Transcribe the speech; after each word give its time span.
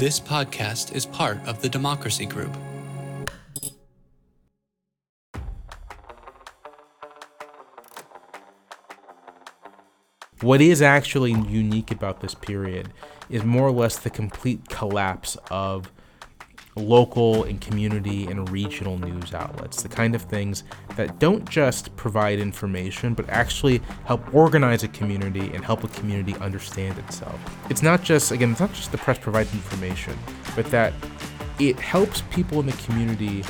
This 0.00 0.18
podcast 0.18 0.92
is 0.92 1.06
part 1.06 1.38
of 1.46 1.62
the 1.62 1.68
Democracy 1.68 2.26
Group. 2.26 2.56
What 10.40 10.60
is 10.60 10.82
actually 10.82 11.32
unique 11.32 11.92
about 11.92 12.20
this 12.20 12.34
period 12.34 12.92
is 13.28 13.44
more 13.44 13.68
or 13.68 13.72
less 13.72 13.98
the 13.98 14.10
complete 14.10 14.68
collapse 14.68 15.36
of 15.48 15.92
local 16.80 17.44
and 17.44 17.60
community 17.60 18.26
and 18.26 18.48
regional 18.50 18.98
news 18.98 19.34
outlets, 19.34 19.82
the 19.82 19.88
kind 19.88 20.14
of 20.14 20.22
things 20.22 20.64
that 20.96 21.18
don't 21.18 21.48
just 21.48 21.94
provide 21.96 22.38
information, 22.38 23.14
but 23.14 23.28
actually 23.28 23.80
help 24.04 24.34
organize 24.34 24.82
a 24.82 24.88
community 24.88 25.52
and 25.54 25.64
help 25.64 25.84
a 25.84 25.88
community 25.88 26.34
understand 26.40 26.98
itself. 26.98 27.38
It's 27.70 27.82
not 27.82 28.02
just, 28.02 28.32
again, 28.32 28.52
it's 28.52 28.60
not 28.60 28.72
just 28.72 28.92
the 28.92 28.98
press 28.98 29.18
provides 29.18 29.52
information, 29.52 30.18
but 30.56 30.66
that 30.66 30.92
it 31.58 31.78
helps 31.78 32.22
people 32.30 32.60
in 32.60 32.66
the 32.66 32.72
community 32.72 33.44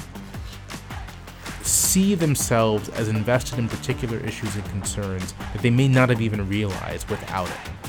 see 1.63 2.15
themselves 2.15 2.89
as 2.91 3.09
invested 3.09 3.59
in 3.59 3.69
particular 3.69 4.19
issues 4.19 4.55
and 4.57 4.65
concerns 4.67 5.33
that 5.53 5.63
they 5.63 5.71
may 5.71 5.87
not 5.87 6.09
have 6.09 6.21
even 6.21 6.49
realized 6.49 7.09
without 7.09 7.49
it. 7.49 7.80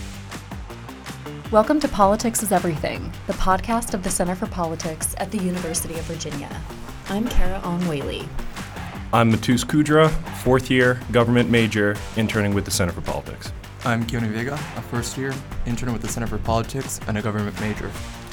Welcome 1.52 1.82
to 1.82 1.90
Politics 1.90 2.44
is 2.44 2.54
Everything, 2.54 3.12
the 3.28 3.34
podcast 3.34 3.94
of 3.94 4.04
the 4.04 4.10
Center 4.10 4.36
for 4.36 4.48
Politics 4.48 5.16
at 5.18 5.32
the 5.32 5.38
University 5.38 5.96
of 5.96 6.06
Virginia. 6.06 6.50
I'm 7.10 7.28
Carah 7.28 7.62
Ong 7.66 7.86
Whaley. 7.90 8.26
I'm 9.12 9.34
Matus 9.34 9.66
Kudra, 9.66 10.10
fourth 10.44 10.72
year 10.72 11.02
government 11.12 11.50
major, 11.50 11.98
interning 12.16 12.54
with 12.54 12.64
the 12.64 12.72
Center 12.72 12.94
for 12.94 13.02
Politics. 13.02 13.52
I'm 13.84 14.06
Keone 14.06 14.30
Vega, 14.30 14.54
a 14.54 14.82
first 14.82 15.18
year 15.18 15.34
intern 15.66 15.92
with 15.92 16.02
the 16.02 16.08
Center 16.08 16.28
for 16.28 16.38
Politics 16.38 17.02
and 17.10 17.18
a 17.18 17.22
government 17.22 17.60
major. 17.60 17.92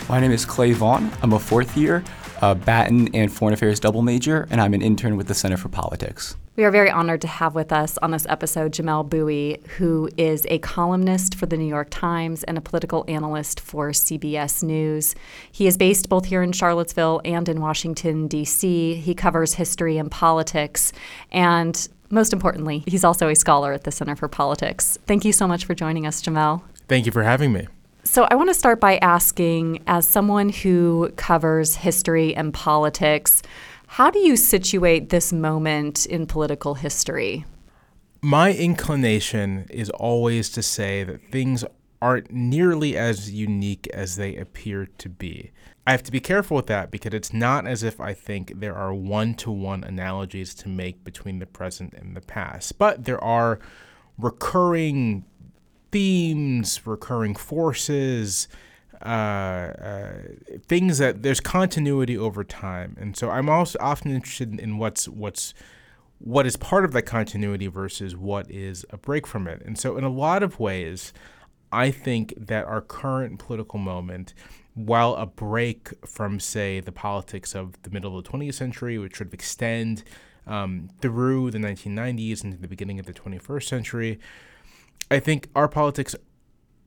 My 0.09 0.21
name 0.21 0.31
is 0.31 0.45
Clay 0.45 0.71
Vaughn. 0.71 1.11
I'm 1.21 1.33
a 1.33 1.41
fourth 1.41 1.77
year 1.77 2.05
Uh, 2.41 2.51
a 2.51 2.55
Batten 2.55 3.15
and 3.15 3.33
Foreign 3.33 3.53
Affairs 3.53 3.81
double 3.81 4.03
major, 4.03 4.47
and 4.51 4.61
I'm 4.61 4.75
an 4.75 4.83
intern 4.83 5.17
with 5.17 5.29
the 5.29 5.35
Center 5.35 5.57
for 5.57 5.69
Politics. 5.69 6.37
We 6.57 6.65
are 6.65 6.71
very 6.71 6.91
honored 6.91 7.21
to 7.21 7.29
have 7.29 7.55
with 7.55 7.73
us 7.73 7.99
on 7.99 8.11
this 8.11 8.27
episode 8.27 8.73
Jamelle 8.73 9.09
Bouie, 9.09 9.61
who 9.77 10.09
is 10.17 10.45
a 10.49 10.59
columnist 10.59 11.37
for 11.37 11.47
the 11.47 11.57
New 11.57 11.69
York 11.69 11.89
Times 11.91 12.43
and 12.45 12.59
a 12.59 12.61
political 12.61 13.05
analyst 13.07 13.61
for 13.61 13.91
CBS 13.91 14.63
News. 14.63 15.15
He 15.53 15.67
is 15.67 15.77
based 15.77 16.09
both 16.09 16.27
here 16.27 16.43
in 16.43 16.53
Charlottesville 16.53 17.21
and 17.25 17.49
in 17.49 17.61
Washington, 17.61 18.27
D.C. 18.27 18.95
He 18.95 19.15
covers 19.15 19.55
history 19.55 19.99
and 19.99 20.11
politics, 20.11 20.93
and 21.31 21.89
most 22.11 22.33
importantly, 22.33 22.83
he's 22.87 23.05
also 23.05 23.29
a 23.29 23.37
scholar 23.37 23.73
at 23.73 23.85
the 23.85 23.93
Center 23.93 24.17
for 24.17 24.29
Politics. 24.29 24.99
Thank 25.07 25.25
you 25.25 25.33
so 25.33 25.47
much 25.47 25.65
for 25.65 25.75
joining 25.75 26.07
us, 26.07 26.23
Jamelle. 26.23 26.63
Thank 26.89 27.07
you 27.07 27.13
for 27.13 27.23
having 27.23 27.53
me. 27.53 27.69
So, 28.11 28.27
I 28.31 28.37
want 28.37 28.49
to 28.49 28.55
start 28.55 28.81
by 28.81 28.97
asking, 28.97 29.83
as 29.87 30.09
someone 30.09 30.49
who 30.49 31.13
covers 31.17 31.75
history 31.75 32.35
and 32.35 32.55
politics, 32.55 33.43
how 33.87 34.11
do 34.11 34.19
you 34.19 34.35
situate 34.35 35.11
this 35.11 35.31
moment 35.31 36.07
in 36.07 36.25
political 36.25 36.77
history? 36.77 37.45
My 38.23 38.55
inclination 38.55 39.67
is 39.69 39.91
always 39.91 40.49
to 40.53 40.63
say 40.63 41.05
that 41.05 41.31
things 41.31 41.67
aren't 42.01 42.33
nearly 42.33 42.97
as 42.97 43.31
unique 43.31 43.87
as 43.93 44.17
they 44.17 44.37
appear 44.37 44.89
to 44.97 45.11
be. 45.11 45.53
I 45.87 45.91
have 45.91 46.03
to 46.05 46.11
be 46.11 46.19
careful 46.19 46.57
with 46.57 46.67
that 46.69 46.91
because 46.91 47.13
it's 47.13 47.35
not 47.35 47.67
as 47.67 47.83
if 47.83 48.01
I 48.01 48.15
think 48.15 48.59
there 48.59 48.75
are 48.75 48.95
one 48.95 49.35
to 49.35 49.51
one 49.51 49.85
analogies 49.85 50.55
to 50.55 50.71
make 50.71 51.05
between 51.05 51.41
the 51.41 51.47
present 51.47 51.93
and 51.93 52.17
the 52.17 52.23
past, 52.23 52.79
but 52.79 53.05
there 53.05 53.23
are 53.23 53.59
recurring 54.17 55.27
themes, 55.91 56.87
recurring 56.87 57.35
forces, 57.35 58.49
uh, 59.03 59.09
uh, 59.09 60.13
things 60.67 60.99
that 60.99 61.23
there's 61.23 61.41
continuity 61.41 62.17
over 62.17 62.43
time. 62.45 62.97
And 63.01 63.17
so 63.17 63.31
I'm 63.31 63.49
also 63.49 63.79
often 63.81 64.11
interested 64.13 64.59
in 64.59 64.79
what's 64.79 65.09
what's 65.09 65.55
what 66.19 66.47
is 66.47 66.57
part 66.57 66.85
of 66.85 66.93
that 66.93 67.03
continuity 67.03 67.69
versus 67.69 68.17
what 68.17 68.51
is 68.51 68.85
a 68.91 68.97
break 68.97 69.27
from 69.27 69.47
it. 69.47 69.63
And 69.65 69.79
so 69.79 69.97
in 69.97 70.05
a 70.05 70.09
lot 70.09 70.43
of 70.43 70.59
ways, 70.59 71.13
I 71.71 71.91
think 71.91 72.35
that 72.37 72.65
our 72.65 72.81
current 72.81 73.39
political 73.39 73.79
moment, 73.79 74.35
while 74.75 75.15
a 75.15 75.27
break 75.27 75.91
from, 76.07 76.41
say, 76.41 76.81
the 76.81 76.93
politics 76.93 77.55
of 77.55 77.81
the 77.83 77.91
middle 77.91 78.19
of 78.19 78.25
the 78.25 78.31
20th 78.31 78.55
century, 78.55 78.99
which 78.99 79.17
sort 79.19 79.29
of 79.29 79.35
extend 79.35 80.03
um, 80.47 80.89
through 81.01 81.51
the 81.51 81.59
1990s 81.59 82.43
into 82.43 82.57
the 82.57 82.69
beginning 82.69 82.99
of 82.99 83.07
the 83.07 83.13
21st 83.13 83.65
century, 83.65 84.19
I 85.11 85.21
think 85.21 85.49
our 85.55 85.69
politics 85.69 86.15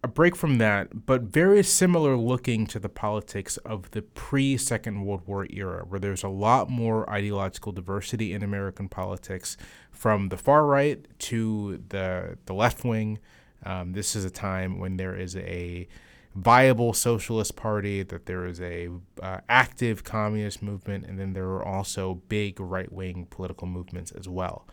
a 0.04 0.08
break 0.08 0.36
from 0.36 0.58
that, 0.58 1.06
but 1.06 1.22
very 1.24 1.62
similar 1.64 2.18
looking 2.18 2.66
to 2.68 2.80
the 2.80 2.90
politics 2.90 3.58
of 3.58 3.92
the 3.92 4.02
pre 4.02 4.58
Second 4.58 5.06
World 5.06 5.22
War 5.28 5.46
era, 5.52 5.86
where 5.88 6.00
there's 6.00 6.24
a 6.24 6.30
lot 6.30 6.70
more 6.70 7.08
ideological 7.10 7.72
diversity 7.72 8.34
in 8.34 8.42
American 8.42 8.90
politics 8.90 9.58
from 9.92 10.30
the 10.30 10.38
far 10.38 10.66
right 10.66 11.06
to 11.20 11.84
the, 11.90 12.38
the 12.46 12.54
left 12.54 12.84
wing. 12.84 13.20
Um, 13.64 13.94
this 13.94 14.16
is 14.16 14.26
a 14.26 14.32
time 14.32 14.80
when 14.80 14.98
there 14.98 15.16
is 15.16 15.36
a 15.36 15.88
viable 16.34 16.94
socialist 16.94 17.56
party, 17.56 18.02
that 18.02 18.26
there 18.26 18.48
is 18.48 18.60
a 18.60 18.90
uh, 19.22 19.42
active 19.50 20.04
communist 20.04 20.64
movement, 20.64 21.06
and 21.06 21.20
then 21.20 21.34
there 21.34 21.50
are 21.50 21.64
also 21.64 22.16
big 22.28 22.60
right 22.60 22.92
wing 22.92 23.28
political 23.30 23.68
movements 23.68 24.12
as 24.12 24.28
well 24.28 24.66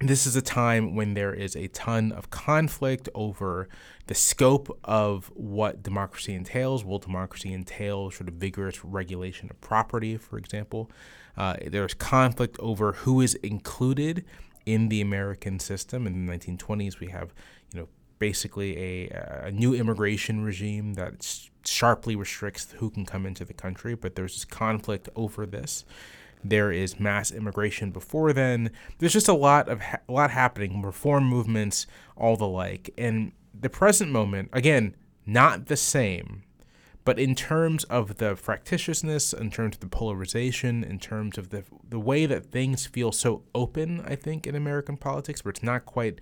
this 0.00 0.26
is 0.26 0.36
a 0.36 0.42
time 0.42 0.94
when 0.94 1.14
there 1.14 1.32
is 1.32 1.56
a 1.56 1.68
ton 1.68 2.12
of 2.12 2.28
conflict 2.30 3.08
over 3.14 3.68
the 4.08 4.14
scope 4.14 4.78
of 4.84 5.30
what 5.34 5.82
democracy 5.82 6.34
entails. 6.34 6.84
Will 6.84 6.98
democracy 6.98 7.52
entail 7.52 8.10
sort 8.10 8.28
of 8.28 8.34
vigorous 8.34 8.84
regulation 8.84 9.48
of 9.50 9.58
property, 9.60 10.16
for 10.18 10.36
example? 10.38 10.90
Uh, 11.36 11.56
there's 11.66 11.94
conflict 11.94 12.56
over 12.60 12.92
who 12.92 13.20
is 13.20 13.34
included 13.36 14.24
in 14.66 14.88
the 14.88 15.00
American 15.00 15.58
system. 15.58 16.06
In 16.06 16.26
the 16.26 16.32
1920s, 16.32 17.00
we 17.00 17.08
have, 17.08 17.32
you 17.72 17.80
know, 17.80 17.88
basically 18.18 18.76
a, 18.78 19.44
a 19.44 19.50
new 19.50 19.74
immigration 19.74 20.44
regime 20.44 20.94
that 20.94 21.48
sharply 21.64 22.16
restricts 22.16 22.72
who 22.78 22.90
can 22.90 23.04
come 23.04 23.26
into 23.26 23.44
the 23.44 23.54
country, 23.54 23.94
but 23.94 24.14
there's 24.14 24.34
this 24.34 24.44
conflict 24.44 25.08
over 25.16 25.46
this. 25.46 25.84
There 26.44 26.70
is 26.72 27.00
mass 27.00 27.30
immigration 27.30 27.90
before 27.90 28.32
then. 28.32 28.70
There's 28.98 29.12
just 29.12 29.28
a 29.28 29.34
lot 29.34 29.68
of 29.68 29.80
ha- 29.80 29.98
a 30.08 30.12
lot 30.12 30.30
happening, 30.30 30.82
reform 30.82 31.24
movements, 31.24 31.86
all 32.16 32.36
the 32.36 32.46
like. 32.46 32.90
And 32.96 33.32
the 33.58 33.70
present 33.70 34.10
moment, 34.10 34.50
again, 34.52 34.94
not 35.24 35.66
the 35.66 35.76
same, 35.76 36.44
but 37.04 37.18
in 37.18 37.34
terms 37.34 37.84
of 37.84 38.16
the 38.16 38.36
fractiousness, 38.36 39.32
in 39.32 39.50
terms 39.50 39.76
of 39.76 39.80
the 39.80 39.88
polarization, 39.88 40.84
in 40.84 40.98
terms 40.98 41.38
of 41.38 41.50
the 41.50 41.64
the 41.88 42.00
way 42.00 42.26
that 42.26 42.50
things 42.50 42.86
feel 42.86 43.12
so 43.12 43.42
open, 43.54 44.02
I 44.06 44.14
think 44.14 44.46
in 44.46 44.54
American 44.54 44.96
politics, 44.96 45.44
where 45.44 45.50
it's 45.50 45.62
not 45.62 45.86
quite, 45.86 46.20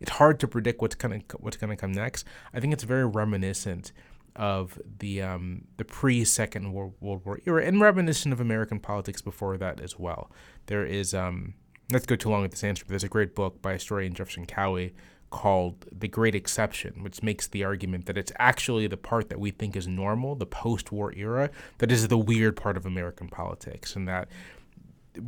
it's 0.00 0.12
hard 0.12 0.40
to 0.40 0.48
predict 0.48 0.80
what's 0.82 0.94
gonna 0.94 1.20
what's 1.38 1.56
gonna 1.56 1.76
come 1.76 1.92
next. 1.92 2.26
I 2.52 2.60
think 2.60 2.72
it's 2.72 2.84
very 2.84 3.06
reminiscent 3.06 3.92
of 4.36 4.78
the 4.98 5.22
um, 5.22 5.66
the 5.76 5.84
pre 5.84 6.24
Second 6.24 6.72
World, 6.72 6.94
World 7.00 7.22
War 7.24 7.40
era 7.46 7.64
and 7.64 7.80
reminiscent 7.80 8.32
of 8.32 8.40
American 8.40 8.80
politics 8.80 9.22
before 9.22 9.56
that 9.56 9.80
as 9.80 9.98
well. 9.98 10.30
There 10.66 10.84
is 10.84 11.14
um, 11.14 11.54
let's 11.90 12.06
go 12.06 12.16
too 12.16 12.30
long 12.30 12.42
with 12.42 12.50
this 12.50 12.64
answer, 12.64 12.84
but 12.84 12.90
there's 12.90 13.04
a 13.04 13.08
great 13.08 13.34
book 13.34 13.60
by 13.62 13.74
historian 13.74 14.14
Jefferson 14.14 14.46
Cowie 14.46 14.94
called 15.30 15.86
The 15.90 16.06
Great 16.06 16.36
Exception, 16.36 17.02
which 17.02 17.22
makes 17.22 17.48
the 17.48 17.64
argument 17.64 18.06
that 18.06 18.16
it's 18.16 18.30
actually 18.38 18.86
the 18.86 18.96
part 18.96 19.30
that 19.30 19.40
we 19.40 19.50
think 19.50 19.74
is 19.74 19.88
normal, 19.88 20.36
the 20.36 20.46
post-war 20.46 21.12
era, 21.16 21.50
that 21.78 21.90
is 21.90 22.06
the 22.06 22.18
weird 22.18 22.56
part 22.56 22.76
of 22.76 22.86
American 22.86 23.28
politics, 23.28 23.96
and 23.96 24.06
that 24.06 24.28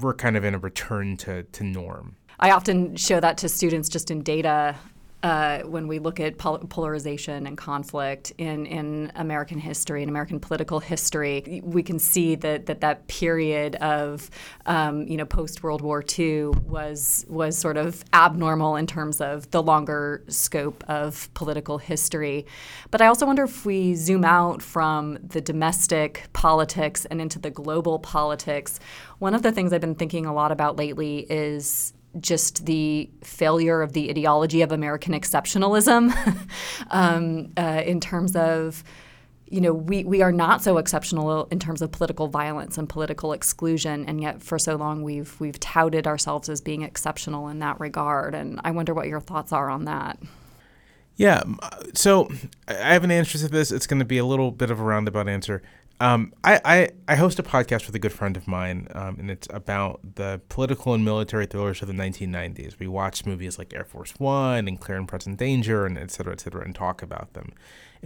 we're 0.01 0.15
kind 0.15 0.37
of 0.37 0.45
in 0.45 0.55
a 0.55 0.59
return 0.59 1.17
to, 1.17 1.43
to 1.43 1.65
norm. 1.65 2.15
I 2.39 2.53
often 2.53 2.95
show 2.95 3.19
that 3.19 3.37
to 3.39 3.49
students 3.49 3.89
just 3.89 4.11
in 4.11 4.23
data 4.23 4.77
uh, 5.23 5.61
when 5.61 5.89
we 5.89 5.99
look 5.99 6.21
at 6.21 6.37
pol- 6.39 6.59
polarization 6.59 7.47
and 7.47 7.57
conflict 7.57 8.33
in, 8.39 8.67
in 8.67 9.11
American 9.17 9.59
history 9.59 10.03
and 10.03 10.11
American 10.11 10.39
political 10.39 10.79
history, 10.79 11.63
we 11.65 11.83
can 11.83 11.99
see 11.99 12.35
that 12.35 12.67
that, 12.67 12.81
that 12.83 13.09
period 13.09 13.77
of 13.77 14.31
um, 14.67 15.07
you 15.09 15.17
know 15.17 15.25
post 15.25 15.63
World 15.63 15.81
War 15.81 16.05
II 16.19 16.49
was 16.69 17.25
was 17.29 17.57
sort 17.57 17.77
of 17.77 18.05
abnormal 18.13 18.77
in 18.77 18.87
terms 18.87 19.21
of 19.21 19.51
the 19.51 19.63
longer 19.63 20.23
scope 20.29 20.85
of 20.87 21.33
political 21.35 21.79
history. 21.79 22.47
But 22.91 23.01
I 23.01 23.07
also 23.07 23.27
wonder 23.27 23.45
if 23.45 23.65
we 23.65 23.95
zoom 23.95 24.25
out 24.25 24.63
from 24.63 25.19
the 25.23 25.41
domestic 25.41 26.25
politics 26.35 27.07
and 27.07 27.21
into 27.21 27.39
the 27.39 27.51
global 27.51 27.99
politics. 27.99 28.79
One 29.19 29.35
of 29.35 29.43
the 29.43 29.51
things 29.51 29.73
I've 29.73 29.81
been 29.81 29.95
thinking 29.95 30.27
a 30.27 30.35
lot 30.35 30.53
about 30.53 30.77
lately 30.77 31.27
is 31.31 31.95
just 32.21 32.67
the 32.67 33.11
failure 33.23 33.83
of 33.83 33.93
the 33.93 34.11
ideology 34.11 34.63
of 34.63 34.73
American 34.73 35.13
exceptionalism 35.13 36.15
um, 36.91 37.53
uh, 37.57 37.83
in 37.85 38.01
terms 38.01 38.37
of 38.37 38.85
you 39.49 39.61
know, 39.61 39.73
we, 39.73 40.03
we 40.03 40.23
are 40.23 40.33
not 40.33 40.63
so 40.63 40.77
exceptional 40.77 41.47
in 41.53 41.61
terms 41.61 41.81
of 41.81 41.93
political 41.93 42.27
violence 42.27 42.79
and 42.79 42.89
political 42.89 43.33
exclusion, 43.33 44.05
and 44.07 44.21
yet 44.21 44.43
for 44.43 44.59
so 44.59 44.75
long 44.77 45.03
we've 45.03 45.39
we've 45.41 45.59
touted 45.61 46.07
ourselves 46.07 46.49
as 46.49 46.61
being 46.61 46.83
exceptional 46.83 47.49
in 47.49 47.61
that 47.61 47.79
regard. 47.79 48.35
And 48.35 48.61
I 48.65 48.73
wonder 48.73 48.93
what 48.93 49.07
your 49.07 49.21
thoughts 49.21 49.53
are 49.53 49.71
on 49.71 49.85
that. 49.85 50.19
Yeah. 51.15 51.45
uh, 51.63 51.71
So 51.95 52.29
I 52.67 52.75
I 52.75 52.93
have 52.93 53.05
an 53.05 53.11
answer 53.11 53.39
to 53.39 53.49
this. 53.49 53.71
It's 53.71 53.87
going 53.87 54.01
to 54.01 54.05
be 54.05 54.19
a 54.19 54.25
little 54.27 54.51
bit 54.51 54.71
of 54.71 54.81
a 54.81 54.83
roundabout 54.83 55.29
answer. 55.29 55.63
Um, 55.99 56.35
I, 56.45 56.61
I, 56.65 56.89
I 57.09 57.15
host 57.17 57.39
a 57.39 57.43
podcast 57.43 57.87
with 57.87 57.95
a 57.95 57.99
good 57.99 58.13
friend 58.13 58.37
of 58.37 58.47
mine, 58.47 58.89
um, 58.95 59.17
and 59.19 59.31
it's 59.31 59.49
about 59.51 60.01
the 60.17 60.43
political 60.51 60.93
and 60.93 61.03
military 61.05 61.47
thrillers 61.47 61.81
of 61.81 61.89
the 61.89 61.95
1990s. 61.95 62.79
We 62.79 62.87
watch 62.87 63.25
movies 63.25 63.59
like 63.59 63.73
Air 63.75 63.85
Force 63.85 64.13
One 64.19 64.69
and 64.69 64.79
Clear 64.79 64.99
and 64.99 65.09
Present 65.09 65.39
Danger, 65.39 65.87
and 65.87 65.97
et 65.97 66.11
cetera, 66.11 66.35
et 66.35 66.41
cetera, 66.41 66.63
and 66.63 66.75
talk 66.75 67.03
about 67.03 67.33
them. 67.33 67.53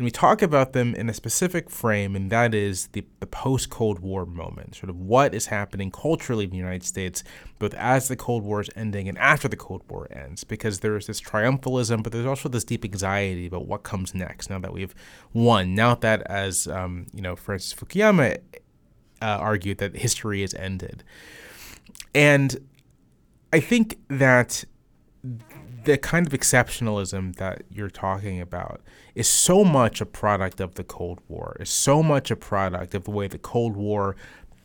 And 0.00 0.06
we 0.06 0.10
talk 0.10 0.40
about 0.40 0.72
them 0.72 0.94
in 0.94 1.10
a 1.10 1.12
specific 1.12 1.68
frame, 1.68 2.16
and 2.16 2.32
that 2.32 2.54
is 2.54 2.86
the, 2.92 3.04
the 3.18 3.26
post 3.26 3.68
Cold 3.68 3.98
War 3.98 4.24
moment, 4.24 4.74
sort 4.76 4.88
of 4.88 4.98
what 4.98 5.34
is 5.34 5.48
happening 5.48 5.90
culturally 5.90 6.44
in 6.44 6.50
the 6.50 6.56
United 6.56 6.84
States, 6.84 7.22
both 7.58 7.74
as 7.74 8.08
the 8.08 8.16
Cold 8.16 8.42
War 8.42 8.62
is 8.62 8.70
ending 8.74 9.10
and 9.10 9.18
after 9.18 9.46
the 9.46 9.58
Cold 9.58 9.82
War 9.90 10.08
ends, 10.10 10.42
because 10.42 10.80
there 10.80 10.96
is 10.96 11.06
this 11.06 11.20
triumphalism, 11.20 12.02
but 12.02 12.12
there's 12.12 12.24
also 12.24 12.48
this 12.48 12.64
deep 12.64 12.82
anxiety 12.82 13.46
about 13.46 13.66
what 13.66 13.82
comes 13.82 14.14
next 14.14 14.48
now 14.48 14.58
that 14.60 14.72
we've 14.72 14.94
won. 15.34 15.74
Now 15.74 15.96
that, 15.96 16.22
as 16.22 16.66
um, 16.66 17.06
you 17.12 17.20
know, 17.20 17.36
Francis 17.36 17.74
Fukuyama 17.74 18.38
uh, 19.20 19.26
argued, 19.26 19.76
that 19.76 19.96
history 19.96 20.42
is 20.42 20.54
ended. 20.54 21.04
And 22.14 22.56
I 23.52 23.60
think 23.60 23.98
that 24.08 24.64
the 25.84 25.98
kind 25.98 26.26
of 26.26 26.32
exceptionalism 26.32 27.36
that 27.36 27.62
you're 27.70 27.90
talking 27.90 28.40
about 28.40 28.80
is 29.14 29.28
so 29.28 29.64
much 29.64 30.00
a 30.00 30.06
product 30.06 30.60
of 30.60 30.74
the 30.74 30.84
Cold 30.84 31.20
War, 31.28 31.56
is 31.60 31.70
so 31.70 32.02
much 32.02 32.30
a 32.30 32.36
product 32.36 32.94
of 32.94 33.04
the 33.04 33.10
way 33.10 33.28
the 33.28 33.38
Cold 33.38 33.76
War 33.76 34.16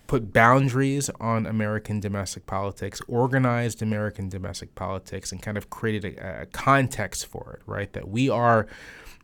put 0.08 0.32
boundaries 0.32 1.10
on 1.20 1.46
American 1.46 2.00
domestic 2.00 2.46
politics, 2.46 3.02
organized 3.08 3.82
American 3.82 4.30
domestic 4.30 4.76
politics, 4.76 5.32
and 5.32 5.42
kind 5.42 5.58
of 5.58 5.70
created 5.70 6.18
a, 6.18 6.42
a 6.42 6.46
context 6.48 7.26
for 7.26 7.58
it, 7.60 7.62
right? 7.66 7.92
That 7.94 8.08
we 8.08 8.30
are 8.30 8.68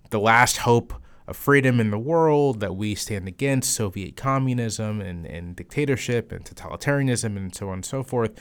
the 0.10 0.20
last 0.20 0.58
hope 0.58 0.94
of 1.28 1.38
freedom 1.38 1.80
in 1.80 1.92
the 1.92 2.00
world, 2.00 2.60
that 2.62 2.76
we 2.76 2.96
stand 2.96 3.28
against 3.28 3.74
Soviet 3.74 4.16
communism 4.16 5.02
and, 5.02 5.26
and 5.26 5.56
dictatorship 5.56 6.32
and 6.32 6.44
totalitarianism 6.44 7.38
and 7.38 7.56
so 7.56 7.68
on 7.68 7.76
and 7.76 7.86
so 7.86 8.02
forth, 8.04 8.32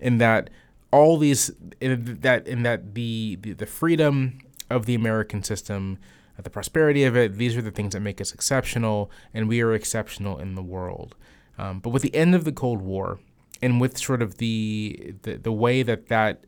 and 0.00 0.20
that 0.20 0.50
all 0.96 1.18
these 1.18 1.50
in 1.80 2.18
that 2.22 2.48
in 2.48 2.62
that 2.62 2.94
the, 2.94 3.36
the 3.36 3.66
freedom 3.66 4.38
of 4.70 4.86
the 4.86 4.94
American 4.94 5.42
system, 5.42 5.98
uh, 6.38 6.42
the 6.42 6.50
prosperity 6.50 7.04
of 7.04 7.16
it, 7.16 7.36
these 7.36 7.56
are 7.56 7.62
the 7.62 7.70
things 7.70 7.92
that 7.92 8.00
make 8.00 8.20
us 8.20 8.32
exceptional, 8.32 9.10
and 9.34 9.48
we 9.48 9.60
are 9.60 9.72
exceptional 9.74 10.38
in 10.38 10.54
the 10.54 10.62
world. 10.62 11.14
Um, 11.58 11.80
but 11.80 11.90
with 11.90 12.02
the 12.02 12.14
end 12.14 12.34
of 12.34 12.44
the 12.44 12.52
Cold 12.52 12.80
War, 12.80 13.20
and 13.60 13.80
with 13.80 13.98
sort 13.98 14.22
of 14.22 14.38
the 14.38 15.14
the, 15.22 15.36
the 15.36 15.52
way 15.52 15.82
that 15.82 16.08
that 16.08 16.44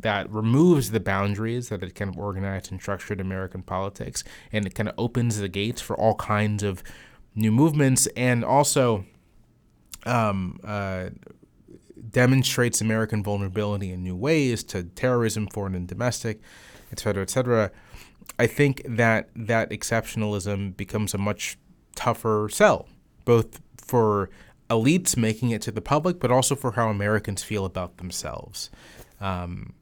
that 0.00 0.30
removes 0.30 0.90
the 0.90 1.00
boundaries 1.00 1.68
that 1.68 1.82
it 1.82 1.94
kind 1.94 2.10
of 2.10 2.18
organized 2.18 2.70
and 2.70 2.80
structured 2.80 3.20
American 3.20 3.62
politics, 3.62 4.24
and 4.52 4.66
it 4.66 4.74
kind 4.74 4.88
of 4.88 4.94
opens 4.96 5.38
the 5.38 5.48
gates 5.48 5.80
for 5.80 5.96
all 5.96 6.14
kinds 6.14 6.62
of 6.62 6.82
new 7.34 7.52
movements, 7.52 8.06
and 8.16 8.44
also 8.44 9.04
um, 10.06 10.60
uh, 10.64 11.10
demonstrates 12.10 12.80
American 12.80 13.22
vulnerability 13.22 13.90
in 13.90 14.02
new 14.02 14.16
ways 14.16 14.64
to 14.64 14.84
terrorism, 14.84 15.46
foreign 15.48 15.74
and 15.74 15.88
domestic, 15.88 16.40
et 16.92 16.98
cetera, 17.00 17.22
et 17.22 17.30
cetera. 17.30 17.70
I 18.38 18.46
think 18.46 18.82
that 18.84 19.30
that 19.34 19.70
exceptionalism 19.70 20.76
becomes 20.76 21.14
a 21.14 21.18
much 21.18 21.58
tougher 21.94 22.48
sell, 22.50 22.88
both 23.24 23.60
for 23.78 24.28
elites 24.68 25.16
making 25.16 25.50
it 25.50 25.62
to 25.62 25.70
the 25.70 25.80
public, 25.80 26.18
but 26.20 26.30
also 26.30 26.54
for 26.54 26.72
how 26.72 26.88
Americans 26.88 27.42
feel 27.42 27.64
about 27.64 27.98
themselves. 27.98 28.70
Um, 29.20 29.72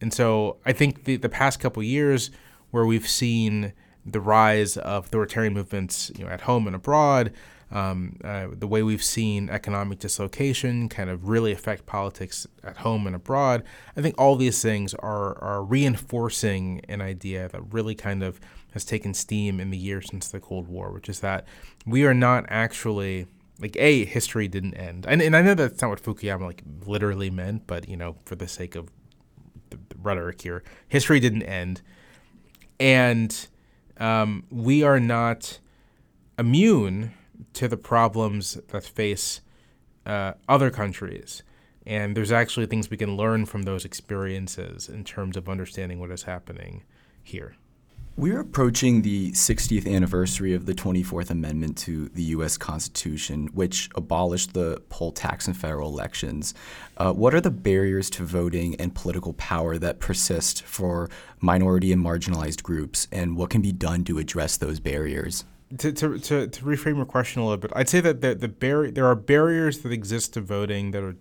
and 0.00 0.12
so 0.12 0.56
I 0.66 0.72
think 0.72 1.04
the, 1.04 1.16
the 1.16 1.28
past 1.28 1.60
couple 1.60 1.82
years, 1.82 2.30
where 2.70 2.86
we've 2.86 3.08
seen 3.08 3.72
the 4.04 4.20
rise 4.20 4.76
of 4.76 5.06
authoritarian 5.06 5.52
movements, 5.52 6.10
you 6.16 6.24
know, 6.24 6.30
at 6.30 6.40
home 6.40 6.66
and 6.66 6.74
abroad, 6.74 7.32
um, 7.72 8.16
uh, 8.22 8.48
the 8.52 8.66
way 8.66 8.82
we've 8.82 9.02
seen 9.02 9.48
economic 9.48 9.98
dislocation 9.98 10.90
kind 10.90 11.08
of 11.08 11.28
really 11.28 11.52
affect 11.52 11.86
politics 11.86 12.46
at 12.62 12.76
home 12.78 13.06
and 13.06 13.16
abroad, 13.16 13.64
I 13.96 14.02
think 14.02 14.14
all 14.18 14.36
these 14.36 14.60
things 14.60 14.92
are 14.94 15.42
are 15.42 15.64
reinforcing 15.64 16.82
an 16.88 17.00
idea 17.00 17.48
that 17.48 17.62
really 17.72 17.94
kind 17.94 18.22
of 18.22 18.38
has 18.74 18.84
taken 18.84 19.14
steam 19.14 19.58
in 19.58 19.70
the 19.70 19.78
years 19.78 20.06
since 20.10 20.28
the 20.28 20.38
Cold 20.38 20.68
War, 20.68 20.92
which 20.92 21.08
is 21.08 21.20
that 21.20 21.46
we 21.86 22.04
are 22.04 22.14
not 22.14 22.44
actually 22.48 23.26
like 23.58 23.76
a 23.76 24.04
history 24.04 24.48
didn't 24.48 24.74
end, 24.74 25.06
and 25.08 25.22
and 25.22 25.34
I 25.34 25.40
know 25.40 25.54
that's 25.54 25.80
not 25.80 25.88
what 25.88 26.02
Fukuyama 26.02 26.42
like 26.42 26.62
literally 26.86 27.30
meant, 27.30 27.66
but 27.66 27.88
you 27.88 27.96
know, 27.96 28.16
for 28.26 28.36
the 28.36 28.48
sake 28.48 28.74
of 28.74 28.90
the, 29.70 29.78
the 29.88 29.96
rhetoric 30.02 30.42
here, 30.42 30.62
history 30.88 31.20
didn't 31.20 31.44
end, 31.44 31.80
and 32.78 33.48
um, 33.96 34.44
we 34.50 34.82
are 34.82 35.00
not 35.00 35.58
immune 36.38 37.12
to 37.54 37.68
the 37.68 37.76
problems 37.76 38.54
that 38.68 38.84
face 38.84 39.40
uh, 40.06 40.32
other 40.48 40.70
countries. 40.70 41.42
And 41.86 42.16
there's 42.16 42.32
actually 42.32 42.66
things 42.66 42.90
we 42.90 42.96
can 42.96 43.16
learn 43.16 43.46
from 43.46 43.62
those 43.62 43.84
experiences 43.84 44.88
in 44.88 45.04
terms 45.04 45.36
of 45.36 45.48
understanding 45.48 45.98
what 45.98 46.10
is 46.10 46.22
happening 46.24 46.84
here. 47.22 47.56
We're 48.14 48.40
approaching 48.40 49.00
the 49.00 49.32
60th 49.32 49.90
anniversary 49.90 50.52
of 50.52 50.66
the 50.66 50.74
24th 50.74 51.30
Amendment 51.30 51.78
to 51.78 52.10
the 52.10 52.24
U.S. 52.24 52.58
Constitution, 52.58 53.48
which 53.54 53.88
abolished 53.94 54.52
the 54.52 54.82
poll 54.90 55.12
tax 55.12 55.48
in 55.48 55.54
federal 55.54 55.88
elections. 55.88 56.52
Uh, 56.98 57.14
what 57.14 57.34
are 57.34 57.40
the 57.40 57.50
barriers 57.50 58.10
to 58.10 58.24
voting 58.24 58.76
and 58.76 58.94
political 58.94 59.32
power 59.32 59.78
that 59.78 59.98
persist 59.98 60.62
for 60.64 61.08
minority 61.40 61.90
and 61.90 62.04
marginalized 62.04 62.62
groups, 62.62 63.08
and 63.10 63.34
what 63.34 63.48
can 63.48 63.62
be 63.62 63.72
done 63.72 64.04
to 64.04 64.18
address 64.18 64.58
those 64.58 64.78
barriers? 64.78 65.46
To, 65.78 65.92
to, 65.92 66.18
to, 66.18 66.46
to 66.48 66.64
reframe 66.64 66.96
your 66.96 67.06
question 67.06 67.40
a 67.40 67.44
little 67.44 67.56
bit, 67.56 67.72
I'd 67.74 67.88
say 67.88 68.00
that 68.00 68.20
the, 68.20 68.34
the 68.34 68.48
bar- 68.48 68.90
there 68.90 69.06
are 69.06 69.14
barriers 69.14 69.78
that 69.78 69.92
exist 69.92 70.34
to 70.34 70.40
voting 70.40 70.90
that 70.90 71.02
are 71.02 71.16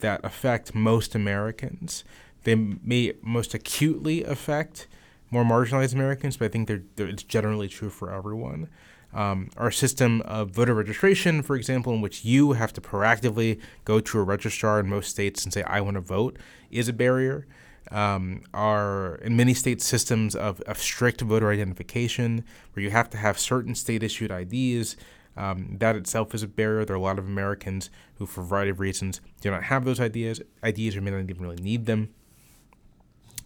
that 0.00 0.20
affect 0.24 0.74
most 0.74 1.14
Americans. 1.14 2.04
They 2.44 2.54
may 2.54 3.14
most 3.22 3.54
acutely 3.54 4.24
affect 4.24 4.88
more 5.30 5.44
marginalized 5.44 5.94
Americans, 5.94 6.36
but 6.36 6.46
I 6.46 6.48
think 6.48 6.68
they're, 6.68 6.82
they're, 6.96 7.08
it's 7.08 7.22
generally 7.22 7.68
true 7.68 7.90
for 7.90 8.12
everyone. 8.12 8.68
Um, 9.14 9.50
our 9.56 9.70
system 9.70 10.22
of 10.22 10.50
voter 10.50 10.74
registration, 10.74 11.42
for 11.42 11.56
example, 11.56 11.92
in 11.92 12.00
which 12.00 12.24
you 12.24 12.52
have 12.52 12.72
to 12.74 12.80
proactively 12.80 13.60
go 13.84 14.00
to 14.00 14.18
a 14.18 14.22
registrar 14.22 14.80
in 14.80 14.88
most 14.88 15.10
states 15.10 15.44
and 15.44 15.52
say, 15.52 15.62
I 15.64 15.80
want 15.80 15.96
to 15.96 16.00
vote, 16.00 16.38
is 16.70 16.88
a 16.88 16.92
barrier. 16.92 17.46
Um, 17.90 18.42
our, 18.54 19.16
in 19.16 19.36
many 19.36 19.54
states, 19.54 19.84
systems 19.84 20.34
of, 20.34 20.60
of 20.62 20.78
strict 20.78 21.20
voter 21.20 21.50
identification, 21.50 22.44
where 22.72 22.82
you 22.82 22.90
have 22.90 23.10
to 23.10 23.16
have 23.16 23.38
certain 23.38 23.74
state 23.74 24.02
issued 24.02 24.30
IDs. 24.30 24.96
Um, 25.36 25.76
that 25.78 25.96
itself 25.96 26.34
is 26.34 26.42
a 26.42 26.46
barrier. 26.46 26.84
There 26.84 26.94
are 26.94 26.98
a 26.98 27.02
lot 27.02 27.18
of 27.18 27.26
Americans 27.26 27.90
who, 28.16 28.26
for 28.26 28.42
a 28.42 28.44
variety 28.44 28.70
of 28.70 28.80
reasons, 28.80 29.20
do 29.40 29.50
not 29.50 29.64
have 29.64 29.84
those 29.84 29.98
ideas, 29.98 30.40
IDs 30.62 30.94
or 30.96 31.00
may 31.00 31.10
not 31.10 31.20
even 31.20 31.40
really 31.40 31.56
need 31.56 31.86
them. 31.86 32.10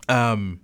Um, 0.09 0.61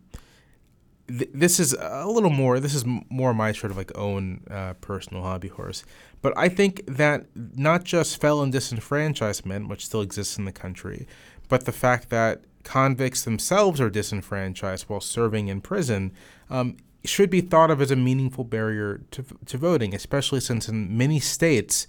th- 1.08 1.30
this 1.32 1.61
is 1.61 1.75
a 1.78 2.06
little 2.06 2.30
more. 2.30 2.61
This 2.61 2.75
is 2.75 2.85
more 2.87 3.35
my 3.35 3.52
sort 3.52 3.70
of 3.70 3.76
like 3.76 3.96
own 3.96 4.42
uh, 4.50 4.75
personal 4.75 5.23
hobby 5.23 5.49
horse. 5.49 5.85
But 6.20 6.37
I 6.37 6.49
think 6.49 6.85
that 6.87 7.26
not 7.35 7.85
just 7.85 8.20
felon 8.20 8.52
disenfranchisement, 8.52 9.68
which 9.68 9.85
still 9.85 10.00
exists 10.00 10.38
in 10.38 10.44
the 10.44 10.52
country, 10.52 11.06
but 11.49 11.64
the 11.64 11.73
fact 11.73 12.11
that 12.11 12.44
convicts 12.64 13.23
themselves 13.23 13.81
are 13.81 13.90
disenfranchised 13.90 14.85
while 14.88 15.00
serving 15.00 15.49
in 15.49 15.61
prison 15.61 16.12
um, 16.50 16.76
should 17.04 17.31
be 17.31 17.40
thought 17.40 17.71
of 17.71 17.81
as 17.81 17.90
a 17.90 17.97
meaningful 17.97 18.45
barrier 18.45 19.02
to, 19.11 19.25
to 19.47 19.59
voting, 19.59 19.95
especially 19.95 20.40
since 20.40 20.69
in 20.69 20.97
many 20.97 21.19
states, 21.19 21.87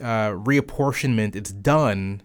uh, 0.00 0.30
reapportionment 0.30 1.34
is 1.34 1.52
done 1.52 2.22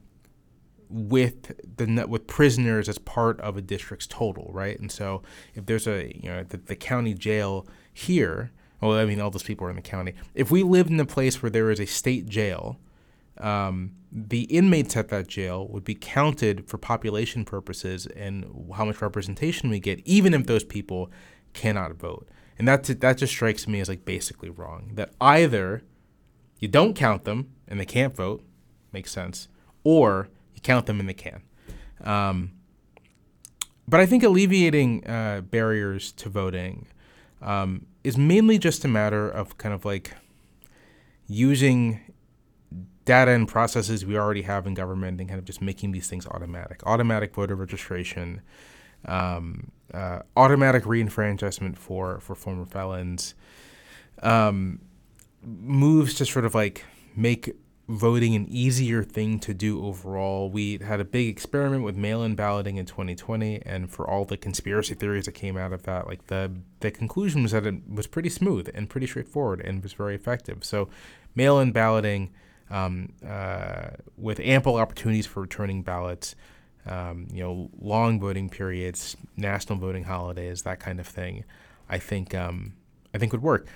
with 0.89 1.56
the 1.77 2.06
with 2.08 2.27
prisoners 2.27 2.88
as 2.88 3.00
part 3.00 3.39
of 3.42 3.58
a 3.58 3.62
district's 3.62 4.06
total, 4.06 4.51
right? 4.53 4.80
And 4.80 4.92
so 4.92 5.24
if 5.56 5.65
there's 5.65 5.88
a 5.88 6.15
you 6.15 6.30
know 6.30 6.44
the, 6.44 6.58
the 6.58 6.75
county 6.75 7.15
jail 7.15 7.65
here, 7.92 8.51
well, 8.80 8.94
I 8.94 9.06
mean 9.06 9.20
all 9.20 9.32
those 9.32 9.44
people 9.44 9.65
are 9.65 9.72
in 9.72 9.75
the 9.75 9.82
county. 9.82 10.13
If 10.36 10.51
we 10.51 10.62
lived 10.62 10.92
in 10.92 11.00
a 11.00 11.06
place 11.06 11.42
where 11.42 11.50
there 11.50 11.72
is 11.72 11.80
a 11.80 11.88
state 11.88 12.27
jail, 12.27 12.77
um, 13.39 13.94
the 14.15 14.43
inmates 14.43 14.96
at 14.96 15.10
that 15.10 15.27
jail 15.27 15.67
would 15.70 15.84
be 15.84 15.96
counted 15.96 16.67
for 16.67 16.77
population 16.77 17.43
purposes 17.43 18.05
and 18.05 18.46
how 18.75 18.86
much 18.86 19.01
representation 19.01 19.72
we 19.72 19.79
get, 19.79 20.00
even 20.05 20.36
if 20.36 20.46
those 20.46 20.63
people 20.63 21.10
cannot 21.53 21.96
vote. 21.96 22.29
And 22.60 22.67
that 22.67 22.84
that 22.84 23.17
just 23.17 23.34
strikes 23.34 23.67
me 23.67 23.79
as 23.79 23.89
like 23.89 24.05
basically 24.05 24.51
wrong. 24.51 24.91
That 24.93 25.13
either 25.20 25.82
you 26.60 26.67
don't 26.67 26.93
count 26.93 27.24
them 27.24 27.53
and 27.67 27.79
they 27.79 27.86
can't 27.86 28.15
vote, 28.15 28.46
makes 28.91 29.12
sense, 29.12 29.48
or 29.84 30.29
you 30.53 30.62
count 30.62 30.86
them 30.86 31.00
and 31.00 31.10
they 31.10 31.15
can. 31.15 31.41
Um, 32.03 32.51
but 33.88 34.00
I 34.00 34.05
think 34.05 34.24
alleviating 34.24 35.08
uh, 35.08 35.41
barriers 35.41 36.12
to 36.13 36.29
voting 36.29 36.88
um, 37.41 37.88
is 38.03 38.15
mainly 38.15 38.60
just 38.60 38.86
a 38.86 38.88
matter 38.88 39.27
of 39.27 39.58
kind 39.58 39.74
of 39.74 39.86
like 39.86 40.13
using 41.27 42.00
data 43.05 43.31
and 43.31 43.48
processes 43.48 44.05
we 44.05 44.17
already 44.17 44.43
have 44.43 44.65
in 44.65 44.74
government 44.74 45.19
and 45.19 45.29
kind 45.29 45.39
of 45.39 45.45
just 45.45 45.62
making 45.62 45.91
these 45.91 46.07
things 46.07 46.25
automatic. 46.27 46.81
Automatic 46.86 47.33
voter 47.33 47.55
registration, 47.55 48.41
um, 49.05 49.72
uh, 49.93 50.19
automatic 50.38 50.83
reenfranchisement 50.83 51.77
for 51.77 52.19
for 52.19 52.36
former 52.36 52.65
felons, 52.65 53.36
um, 54.22 54.79
moves 55.43 56.13
to 56.15 56.25
sort 56.25 56.45
of 56.45 56.55
like 56.55 56.86
make 57.15 57.55
voting 57.89 58.33
an 58.33 58.48
easier 58.50 59.03
thing 59.03 59.39
to 59.39 59.53
do 59.53 59.86
overall. 59.86 60.50
We 60.50 60.77
had 60.77 61.01
a 61.01 61.05
big 61.05 61.27
experiment 61.27 61.83
with 61.83 61.98
mail-in 61.98 62.36
balloting 62.36 62.77
in 62.77 62.86
2020, 62.86 63.62
and 63.65 63.91
for 63.91 64.10
all 64.10 64.24
the 64.24 64.38
conspiracy 64.38 64.95
theories 64.95 65.25
that 65.25 65.33
came 65.33 65.57
out 65.57 65.74
of 65.74 65.83
that, 65.83 66.07
like 66.07 66.27
the 66.27 66.51
the 66.79 66.91
conclusion 66.91 67.43
was 67.43 67.51
that 67.51 67.65
it 67.65 67.75
was 67.89 68.07
pretty 68.07 68.29
smooth 68.29 68.69
and 68.74 68.89
pretty 68.89 69.07
straightforward 69.07 69.60
and 69.62 69.83
was 69.83 69.93
very 69.93 70.15
effective. 70.15 70.63
So, 70.63 70.89
mail-in 71.36 71.74
balloting 71.74 72.31
um, 72.74 73.13
uh, 73.27 73.92
with 74.18 74.39
ample 74.39 74.75
opportunities 74.75 75.25
for 75.25 75.42
returning 75.42 75.84
ballots. 75.84 76.36
Um, 76.86 77.27
you 77.32 77.42
know, 77.42 77.70
long 77.80 78.20
voting 78.20 78.50
periods, 78.50 79.15
national 79.38 79.80
voting 79.80 80.03
holidays, 80.03 80.63
that 80.63 80.82
kind 80.82 81.00
of 81.00 81.08
thing. 81.08 81.46
I 81.88 81.98
think 81.98 82.36
um, 82.36 82.74
I 83.13 83.20
think 83.20 83.32
would 83.32 83.42
work. 83.42 83.68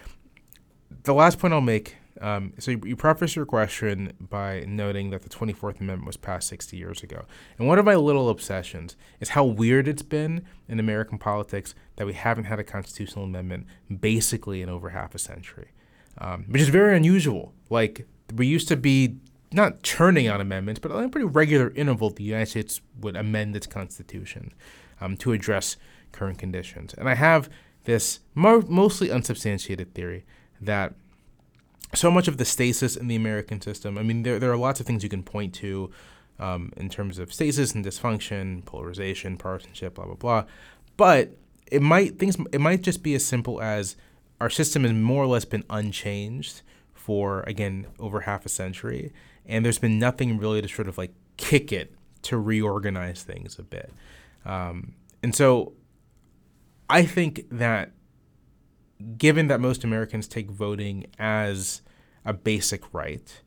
The 1.03 1.13
last 1.13 1.39
point 1.39 1.53
I'll 1.53 1.61
make 1.61 1.95
um, 2.21 2.53
so 2.57 2.71
you, 2.71 2.81
you 2.83 2.95
preface 2.95 3.35
your 3.35 3.45
question 3.45 4.13
by 4.19 4.63
noting 4.67 5.09
that 5.11 5.21
the 5.21 5.29
24th 5.29 5.79
Amendment 5.79 6.05
was 6.05 6.17
passed 6.17 6.47
60 6.49 6.77
years 6.77 7.03
ago. 7.03 7.25
And 7.57 7.67
one 7.67 7.79
of 7.79 7.85
my 7.85 7.95
little 7.95 8.29
obsessions 8.29 8.95
is 9.19 9.29
how 9.29 9.45
weird 9.45 9.87
it's 9.87 10.01
been 10.01 10.45
in 10.67 10.79
American 10.79 11.17
politics 11.17 11.75
that 11.95 12.07
we 12.07 12.13
haven't 12.13 12.45
had 12.45 12.59
a 12.59 12.63
constitutional 12.63 13.25
amendment 13.25 13.67
basically 13.99 14.61
in 14.61 14.69
over 14.69 14.89
half 14.89 15.13
a 15.15 15.19
century, 15.19 15.71
um, 16.17 16.45
which 16.47 16.61
is 16.61 16.69
very 16.69 16.95
unusual. 16.95 17.53
Like, 17.69 18.07
we 18.33 18.47
used 18.47 18.67
to 18.67 18.75
be 18.75 19.17
not 19.51 19.81
churning 19.83 20.27
out 20.27 20.41
amendments, 20.41 20.79
but 20.79 20.91
on 20.91 21.03
a 21.03 21.09
pretty 21.09 21.25
regular 21.25 21.71
interval, 21.71 22.09
the 22.09 22.23
United 22.23 22.47
States 22.47 22.81
would 22.99 23.15
amend 23.15 23.55
its 23.55 23.67
constitution 23.67 24.53
um, 24.99 25.15
to 25.17 25.31
address 25.31 25.77
current 26.11 26.37
conditions. 26.37 26.93
And 26.93 27.07
I 27.07 27.15
have 27.15 27.49
this 27.85 28.19
mo- 28.35 28.65
mostly 28.67 29.09
unsubstantiated 29.11 29.93
theory 29.93 30.25
that 30.59 30.93
so 31.93 32.11
much 32.11 32.27
of 32.27 32.37
the 32.37 32.45
stasis 32.45 32.97
in 32.97 33.07
the 33.07 33.15
American 33.15 33.61
system. 33.61 33.97
I 33.97 34.03
mean, 34.03 34.23
there 34.23 34.39
there 34.39 34.51
are 34.51 34.57
lots 34.57 34.79
of 34.79 34.85
things 34.85 35.03
you 35.03 35.09
can 35.09 35.23
point 35.23 35.53
to 35.55 35.89
um, 36.39 36.73
in 36.75 36.89
terms 36.89 37.17
of 37.17 37.33
stasis 37.33 37.73
and 37.73 37.85
dysfunction, 37.85 38.65
polarization, 38.65 39.37
partisanship, 39.37 39.95
blah 39.95 40.05
blah 40.05 40.15
blah. 40.15 40.43
But 40.97 41.37
it 41.71 41.81
might 41.81 42.19
things 42.19 42.37
it 42.51 42.59
might 42.59 42.81
just 42.81 43.03
be 43.03 43.15
as 43.15 43.25
simple 43.25 43.61
as 43.61 43.95
our 44.41 44.49
system 44.49 44.83
has 44.83 44.91
more 44.93 45.23
or 45.23 45.27
less 45.27 45.45
been 45.45 45.63
unchanged 45.69 46.61
for 47.07 47.39
again 47.47 47.87
over 47.99 48.19
half 48.19 48.45
a 48.45 48.49
century, 48.49 49.13
and 49.45 49.63
there's 49.63 49.79
been 49.79 49.97
nothing 49.97 50.37
really 50.37 50.61
to 50.61 50.67
sort 50.67 50.89
of 50.89 50.97
like 50.97 51.13
kick 51.37 51.71
it 51.71 51.93
to 52.23 52.37
reorganize 52.37 53.23
things 53.23 53.57
a 53.57 53.63
bit. 53.63 53.93
Um, 54.45 54.93
and 55.23 55.33
so, 55.33 55.71
I 56.89 57.03
think 57.03 57.45
that 57.49 57.93
given 59.17 59.47
that 59.47 59.61
most 59.61 59.85
Americans 59.85 60.27
take 60.27 60.51
voting 60.51 61.05
as 61.17 61.81
a 62.25 62.33
basic 62.33 62.93
right, 62.93 63.41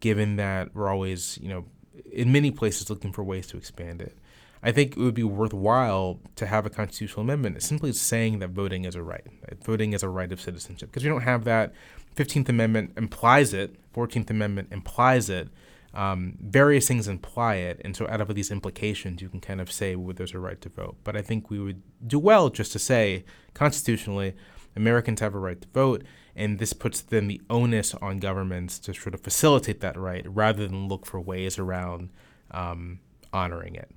given 0.00 0.36
that 0.36 0.74
we're 0.74 0.90
always, 0.90 1.38
you 1.40 1.48
know, 1.48 1.64
in 2.12 2.30
many 2.30 2.50
places 2.50 2.90
looking 2.90 3.12
for 3.12 3.24
ways 3.24 3.46
to 3.46 3.56
expand 3.56 4.02
it, 4.02 4.14
I 4.62 4.72
think 4.72 4.96
it 4.96 5.00
would 5.00 5.14
be 5.14 5.24
worthwhile 5.24 6.20
to 6.36 6.46
have 6.46 6.66
a 6.66 6.70
constitutional 6.70 7.22
amendment 7.22 7.62
simply 7.62 7.92
saying 7.94 8.40
that 8.40 8.50
voting 8.50 8.84
is 8.84 8.94
a 8.94 9.02
right. 9.02 9.26
Voting 9.64 9.94
is 9.94 10.02
a 10.02 10.08
right 10.08 10.30
of 10.30 10.38
citizenship. 10.40 10.90
Because 10.90 11.02
we 11.02 11.08
don't 11.08 11.22
have 11.22 11.44
that. 11.44 11.72
15th 12.20 12.48
Amendment 12.50 12.92
implies 12.96 13.54
it, 13.54 13.76
14th 13.94 14.28
Amendment 14.30 14.68
implies 14.70 15.30
it. 15.30 15.48
Um, 15.94 16.36
various 16.40 16.86
things 16.86 17.08
imply 17.08 17.54
it. 17.56 17.80
And 17.84 17.96
so, 17.96 18.06
out 18.08 18.20
of 18.20 18.32
these 18.34 18.50
implications, 18.50 19.22
you 19.22 19.28
can 19.28 19.40
kind 19.40 19.60
of 19.60 19.72
say 19.72 19.96
well, 19.96 20.14
there's 20.14 20.34
a 20.34 20.38
right 20.38 20.60
to 20.60 20.68
vote. 20.68 20.96
But 21.02 21.16
I 21.16 21.22
think 21.22 21.50
we 21.50 21.58
would 21.58 21.82
do 22.06 22.18
well 22.18 22.50
just 22.50 22.72
to 22.72 22.78
say 22.78 23.24
constitutionally, 23.54 24.34
Americans 24.76 25.20
have 25.20 25.34
a 25.34 25.38
right 25.38 25.60
to 25.60 25.68
vote, 25.68 26.04
and 26.36 26.58
this 26.58 26.72
puts 26.74 27.00
then 27.00 27.26
the 27.26 27.40
onus 27.50 27.94
on 27.94 28.18
governments 28.18 28.78
to 28.80 28.94
sort 28.94 29.14
of 29.14 29.20
facilitate 29.22 29.80
that 29.80 29.96
right 29.98 30.24
rather 30.28 30.68
than 30.68 30.86
look 30.88 31.06
for 31.06 31.18
ways 31.18 31.58
around 31.58 32.10
um, 32.52 33.00
honoring 33.32 33.74
it. 33.74 33.90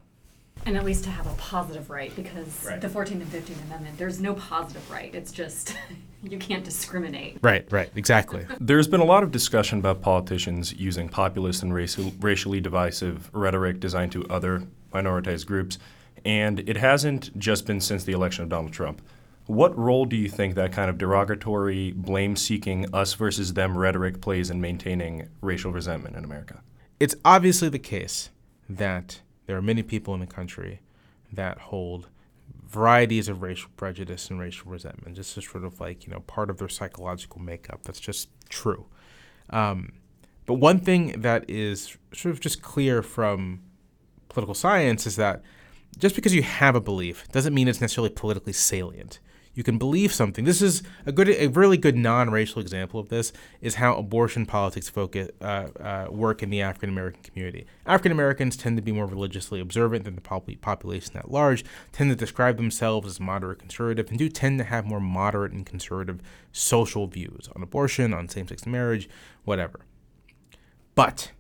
And 0.66 0.78
at 0.78 0.86
least 0.86 1.04
to 1.04 1.10
have 1.12 1.28
a 1.28 1.34
positive 1.36 1.90
right, 1.90 2.16
because 2.16 2.66
Right. 2.66 2.80
the 2.82 2.88
14th 2.88 3.12
and 3.22 3.28
15th 3.32 3.64
Amendment, 3.66 3.98
there's 3.98 4.20
no 4.22 4.34
positive 4.34 4.90
right. 4.90 5.14
It's 5.14 5.32
just 5.32 5.76
you 6.24 6.38
can't 6.38 6.64
discriminate. 6.64 7.38
Right, 7.42 7.70
right, 7.72 7.92
exactly. 7.96 8.46
There's 8.60 8.88
been 8.88 9.02
a 9.02 9.06
lot 9.06 9.24
of 9.24 9.32
discussion 9.32 9.80
about 9.80 10.02
politicians 10.02 10.74
using 10.74 11.10
populist 11.10 11.64
and 11.64 11.74
racial, 11.74 12.12
racially 12.20 12.62
divisive 12.62 13.30
rhetoric 13.34 13.80
designed 13.80 14.12
to 14.14 14.26
other 14.30 14.64
minoritized 14.94 15.46
groups, 15.46 15.78
and 16.26 16.60
it 16.68 16.78
hasn't 16.78 17.38
just 17.38 17.66
been 17.66 17.82
since 17.82 18.04
the 18.04 18.14
election 18.14 18.44
of 18.44 18.50
Donald 18.50 18.74
Trump. 18.74 19.02
What 19.46 19.78
role 19.78 20.06
do 20.06 20.16
you 20.16 20.30
think 20.30 20.56
that 20.56 20.72
kind 20.72 20.90
of 20.90 20.98
derogatory, 20.98 21.92
blame 21.92 22.38
seeking, 22.38 22.86
us 22.94 23.14
versus 23.14 23.54
them 23.54 23.78
rhetoric 23.78 24.22
plays 24.22 24.50
in 24.50 24.62
maintaining 24.62 25.28
racial 25.42 25.72
resentment 25.72 26.16
in 26.16 26.24
America? 26.24 26.62
it's 27.04 27.16
obviously 27.26 27.68
the 27.68 27.78
case 27.78 28.30
that 28.70 29.20
there 29.46 29.58
are 29.58 29.62
many 29.62 29.84
people 29.84 30.14
in 30.14 30.22
the 30.22 30.26
country 30.26 30.80
that 31.34 31.58
hold 31.58 32.08
varieties 32.74 33.30
of 33.30 33.42
racial 33.44 33.70
prejudice 33.78 34.30
and 34.30 34.40
racial 34.40 34.72
resentment. 34.72 35.16
This 35.16 35.38
is 35.38 35.48
sort 35.48 35.64
of 35.64 35.80
like, 35.80 36.06
you 36.06 36.12
know, 36.12 36.22
part 36.22 36.50
of 36.50 36.58
their 36.58 36.68
psychological 36.68 37.40
makeup. 37.40 37.84
That's 37.84 38.00
just 38.00 38.30
true. 38.50 38.88
Um, 39.52 39.94
but 40.46 40.56
one 40.56 40.80
thing 40.80 41.22
that 41.22 41.48
is 41.48 41.98
sort 42.14 42.34
of 42.34 42.40
just 42.40 42.62
clear 42.62 43.04
from 43.04 43.62
political 44.28 44.56
science 44.56 45.06
is 45.06 45.16
that 45.18 45.44
just 46.00 46.16
because 46.16 46.34
you 46.34 46.42
have 46.42 46.76
a 46.76 46.82
belief 46.82 47.28
doesn't 47.32 47.54
mean 47.54 47.68
it's 47.68 47.80
necessarily 47.80 48.10
politically 48.10 48.54
salient. 48.54 49.20
You 49.56 49.64
can 49.64 49.78
believe 49.78 50.12
something. 50.12 50.46
This 50.46 50.62
is 50.62 50.82
a 51.06 51.12
good, 51.12 51.30
a 51.30 51.48
really 51.48 51.78
good 51.78 51.96
non-racial 51.96 52.60
example 52.60 53.00
of 53.00 53.10
this 53.10 53.32
is 53.62 53.76
how 53.76 53.96
abortion 53.96 54.48
politics 54.48 54.90
focus 54.90 55.30
uh, 55.42 55.68
uh, 55.80 56.08
work 56.10 56.42
in 56.42 56.50
the 56.50 56.62
African 56.62 56.90
American 56.90 57.22
community. 57.22 57.68
African 57.86 58.12
Americans 58.12 58.58
tend 58.58 58.78
to 58.78 58.82
be 58.82 58.92
more 58.92 59.06
religiously 59.06 59.60
observant 59.60 60.06
than 60.06 60.16
the 60.16 60.22
pop- 60.22 60.50
population 60.62 61.18
at 61.18 61.30
large, 61.30 61.64
tend 61.92 62.10
to 62.10 62.16
describe 62.16 62.58
themselves 62.58 63.08
as 63.08 63.20
moderate 63.20 63.60
conservative, 63.60 64.10
and 64.10 64.18
do 64.18 64.28
tend 64.28 64.58
to 64.58 64.64
have 64.64 64.86
more 64.86 65.00
moderate 65.00 65.52
and 65.52 65.66
conservative 65.66 66.20
social 66.52 67.06
views 67.06 67.48
on 67.56 67.62
abortion, 67.62 68.14
on 68.14 68.28
same-sex 68.28 68.66
marriage, 68.66 69.08
whatever. 69.44 69.82
But 70.96 71.32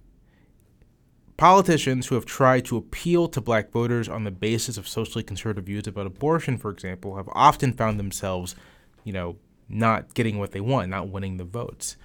politicians 1.37 2.07
who 2.07 2.15
have 2.15 2.25
tried 2.25 2.65
to 2.65 2.77
appeal 2.77 3.27
to 3.27 3.41
black 3.41 3.71
voters 3.71 4.07
on 4.07 4.23
the 4.23 4.31
basis 4.31 4.77
of 4.77 4.87
socially 4.87 5.23
conservative 5.23 5.65
views 5.65 5.87
about 5.87 6.05
abortion, 6.05 6.57
for 6.57 6.71
example, 6.71 7.17
have 7.17 7.29
often 7.33 7.73
found 7.73 7.99
themselves, 7.99 8.55
you 9.03 9.13
know, 9.13 9.35
not 9.67 10.13
getting 10.13 10.37
what 10.37 10.51
they 10.51 10.61
want, 10.61 10.89
not 10.89 11.09
winning 11.09 11.37
the 11.37 11.43
votes. 11.43 11.97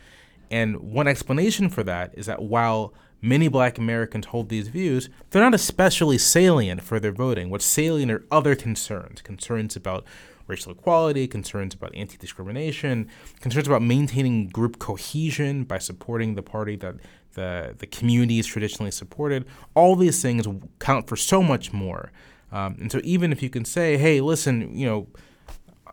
And 0.51 0.79
one 0.79 1.07
explanation 1.07 1.69
for 1.69 1.83
that 1.85 2.13
is 2.17 2.27
that 2.27 2.43
while 2.43 2.95
many 3.21 3.49
black 3.49 3.79
Americans 3.79 4.27
hold 4.27 4.49
these 4.49 4.69
views, 4.69 5.09
they're 5.31 5.43
not 5.43 5.55
especially 5.55 6.19
salient 6.19 6.83
for 6.83 6.99
their 6.99 7.13
voting. 7.13 7.51
What's 7.51 7.65
salient 7.65 8.11
are 8.11 8.25
other 8.31 8.55
concerns 8.55 9.21
concerns 9.21 9.77
about 9.77 10.05
racial 10.47 10.73
equality, 10.73 11.29
concerns 11.29 11.75
about 11.75 11.95
anti 11.95 12.17
discrimination, 12.17 13.09
concerns 13.41 13.67
about 13.67 13.83
maintaining 13.83 14.49
group 14.49 14.79
cohesion 14.79 15.65
by 15.65 15.79
supporting 15.79 16.35
the 16.35 16.43
party 16.43 16.77
that 16.77 16.97
the, 17.35 17.75
the 17.79 17.87
community 17.87 18.39
is 18.39 18.47
traditionally 18.47 18.91
supported. 18.91 19.45
All 19.75 19.97
these 19.97 20.21
things 20.23 20.47
count 20.79 21.07
for 21.07 21.17
so 21.17 21.43
much 21.43 21.73
more. 21.73 22.13
Um, 22.51 22.77
and 22.81 22.91
so 22.91 23.01
even 23.05 23.33
if 23.33 23.43
you 23.43 23.51
can 23.51 23.65
say, 23.65 23.97
hey, 23.97 24.21
listen, 24.21 24.77
you 24.77 24.87
know, 24.87 25.07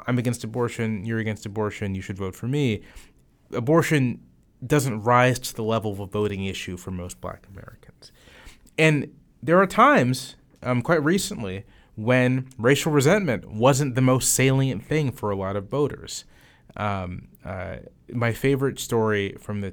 I'm 0.08 0.18
against 0.18 0.44
abortion, 0.44 1.06
you're 1.06 1.20
against 1.20 1.46
abortion, 1.46 1.96
you 1.96 2.02
should 2.02 2.18
vote 2.18 2.36
for 2.36 2.48
me, 2.48 2.82
abortion 3.52 4.22
doesn't 4.66 5.02
rise 5.02 5.40
to 5.40 5.54
the 5.54 5.64
level 5.64 5.92
of 5.92 6.00
a 6.00 6.06
voting 6.06 6.46
issue 6.46 6.78
for 6.78 6.92
most 6.92 7.20
black 7.22 7.46
Americans. 7.52 8.12
And 8.78 9.14
there 9.44 9.60
are 9.60 9.68
times, 9.68 10.36
um, 10.64 10.82
quite 10.82 11.04
recently, 11.04 11.66
when 11.96 12.48
racial 12.58 12.92
resentment 12.92 13.50
wasn't 13.50 13.96
the 13.96 14.02
most 14.02 14.34
salient 14.34 14.84
thing 14.84 15.12
for 15.12 15.32
a 15.32 15.36
lot 15.36 15.56
of 15.56 15.70
voters. 15.70 16.26
Um, 16.76 17.30
uh, 17.44 17.78
my 18.12 18.34
favorite 18.34 18.80
story 18.80 19.36
from 19.40 19.62
the 19.62 19.72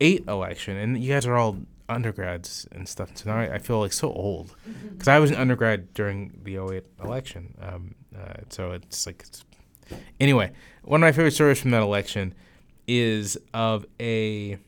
2008 0.00 0.28
election, 0.28 0.76
and 0.76 1.02
you 1.02 1.12
guys 1.12 1.26
are 1.26 1.36
all 1.36 1.58
undergrads 1.88 2.66
and 2.72 2.88
stuff, 2.88 3.16
so 3.16 3.30
now 3.30 3.38
I, 3.38 3.54
I 3.54 3.58
feel 3.58 3.80
like 3.80 3.92
so 3.92 4.12
old 4.12 4.54
because 4.92 5.08
I 5.08 5.18
was 5.18 5.30
an 5.30 5.36
undergrad 5.36 5.94
during 5.94 6.38
the 6.42 6.58
08 6.58 6.84
election. 7.02 7.54
Um, 7.60 7.94
uh, 8.16 8.40
so 8.48 8.72
it's 8.72 9.06
like, 9.06 9.24
it's, 9.26 9.44
anyway, 10.20 10.52
one 10.82 11.02
of 11.02 11.06
my 11.06 11.12
favorite 11.12 11.32
stories 11.32 11.60
from 11.60 11.70
that 11.70 11.82
election 11.82 12.34
is 12.86 13.36
of 13.52 13.86
a 14.00 14.58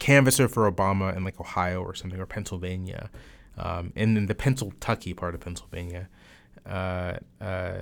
canvasser 0.00 0.48
for 0.48 0.70
Obama 0.70 1.14
in 1.16 1.24
like 1.24 1.40
Ohio 1.40 1.82
or 1.82 1.94
something 1.94 2.20
or 2.20 2.26
Pennsylvania, 2.26 3.10
um, 3.56 3.92
and 3.96 4.16
in 4.16 4.26
the 4.26 4.34
Pennsylvania 4.34 5.14
part 5.14 5.34
of 5.34 5.40
Pennsylvania, 5.40 6.08
uh, 6.66 7.14
uh, 7.40 7.80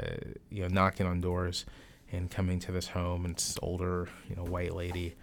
you 0.50 0.62
know, 0.62 0.68
knocking 0.68 1.06
on 1.06 1.20
doors 1.20 1.66
and 2.12 2.30
coming 2.30 2.58
to 2.60 2.72
this 2.72 2.88
home, 2.88 3.24
and 3.24 3.34
it's 3.34 3.48
this 3.48 3.58
older, 3.62 4.08
you 4.28 4.36
know, 4.36 4.44
white 4.44 4.74
lady, 4.74 5.16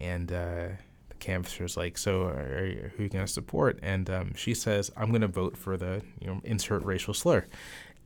and 0.00 0.30
uh, 0.32 0.68
the 1.08 1.14
canvasser's 1.18 1.76
like, 1.76 1.98
"So, 1.98 2.22
are 2.22 2.90
who 2.96 3.02
are 3.02 3.04
you 3.04 3.08
gonna 3.08 3.26
support?" 3.26 3.78
And 3.82 4.08
um, 4.10 4.34
she 4.34 4.54
says, 4.54 4.90
"I'm 4.96 5.12
gonna 5.12 5.28
vote 5.28 5.56
for 5.56 5.76
the, 5.76 6.02
you 6.20 6.26
know, 6.26 6.40
insert 6.44 6.84
racial 6.84 7.14
slur." 7.14 7.46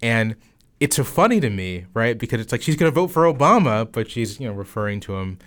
And 0.02 0.36
it's 0.82 0.96
so 0.96 1.04
funny 1.04 1.38
to 1.38 1.48
me, 1.48 1.86
right? 1.94 2.18
Because 2.18 2.40
it's 2.40 2.50
like 2.50 2.60
she's 2.60 2.74
going 2.74 2.90
to 2.90 2.94
vote 2.94 3.12
for 3.12 3.22
Obama, 3.32 3.90
but 3.90 4.10
she's, 4.10 4.40
you 4.40 4.48
know, 4.48 4.52
referring 4.52 4.98
to 4.98 5.14
him 5.14 5.38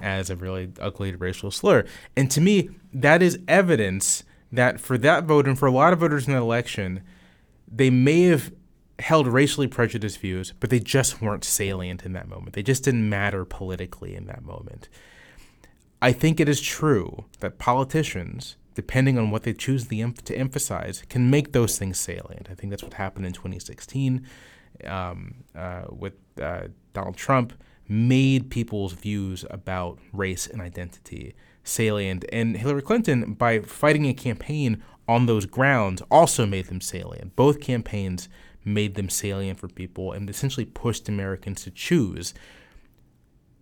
as 0.00 0.30
a 0.30 0.36
really 0.36 0.72
ugly 0.80 1.14
racial 1.14 1.50
slur. 1.50 1.84
And 2.16 2.30
to 2.30 2.40
me, 2.40 2.70
that 2.94 3.20
is 3.20 3.38
evidence 3.46 4.24
that 4.50 4.80
for 4.80 4.96
that 4.96 5.24
vote 5.24 5.46
and 5.46 5.58
for 5.58 5.66
a 5.66 5.70
lot 5.70 5.92
of 5.92 5.98
voters 5.98 6.26
in 6.26 6.32
that 6.32 6.40
election, 6.40 7.02
they 7.70 7.90
may 7.90 8.22
have 8.22 8.52
held 9.00 9.26
racially 9.26 9.66
prejudiced 9.66 10.18
views, 10.18 10.54
but 10.60 10.70
they 10.70 10.80
just 10.80 11.20
weren't 11.20 11.44
salient 11.44 12.06
in 12.06 12.14
that 12.14 12.26
moment. 12.26 12.54
They 12.54 12.62
just 12.62 12.82
didn't 12.82 13.06
matter 13.06 13.44
politically 13.44 14.14
in 14.14 14.26
that 14.28 14.42
moment. 14.42 14.88
I 16.02 16.12
think 16.12 16.40
it 16.40 16.48
is 16.48 16.60
true 16.60 17.26
that 17.40 17.58
politicians, 17.58 18.56
depending 18.74 19.18
on 19.18 19.30
what 19.30 19.42
they 19.42 19.52
choose 19.52 19.86
to 19.88 20.34
emphasize, 20.36 21.02
can 21.08 21.30
make 21.30 21.52
those 21.52 21.78
things 21.78 22.00
salient. 22.00 22.48
I 22.50 22.54
think 22.54 22.70
that's 22.70 22.82
what 22.82 22.94
happened 22.94 23.26
in 23.26 23.32
2016 23.32 24.26
um, 24.86 25.34
uh, 25.54 25.82
with 25.90 26.14
uh, 26.40 26.68
Donald 26.92 27.16
Trump, 27.16 27.52
made 27.88 28.50
people's 28.50 28.92
views 28.92 29.44
about 29.50 29.98
race 30.12 30.46
and 30.46 30.62
identity 30.62 31.34
salient. 31.64 32.24
And 32.32 32.56
Hillary 32.56 32.82
Clinton, 32.82 33.34
by 33.34 33.60
fighting 33.60 34.06
a 34.06 34.14
campaign 34.14 34.82
on 35.06 35.26
those 35.26 35.44
grounds, 35.44 36.02
also 36.10 36.46
made 36.46 36.66
them 36.66 36.80
salient. 36.80 37.36
Both 37.36 37.60
campaigns 37.60 38.28
made 38.64 38.94
them 38.94 39.08
salient 39.08 39.58
for 39.58 39.68
people 39.68 40.12
and 40.12 40.30
essentially 40.30 40.64
pushed 40.64 41.08
Americans 41.08 41.62
to 41.64 41.70
choose 41.70 42.32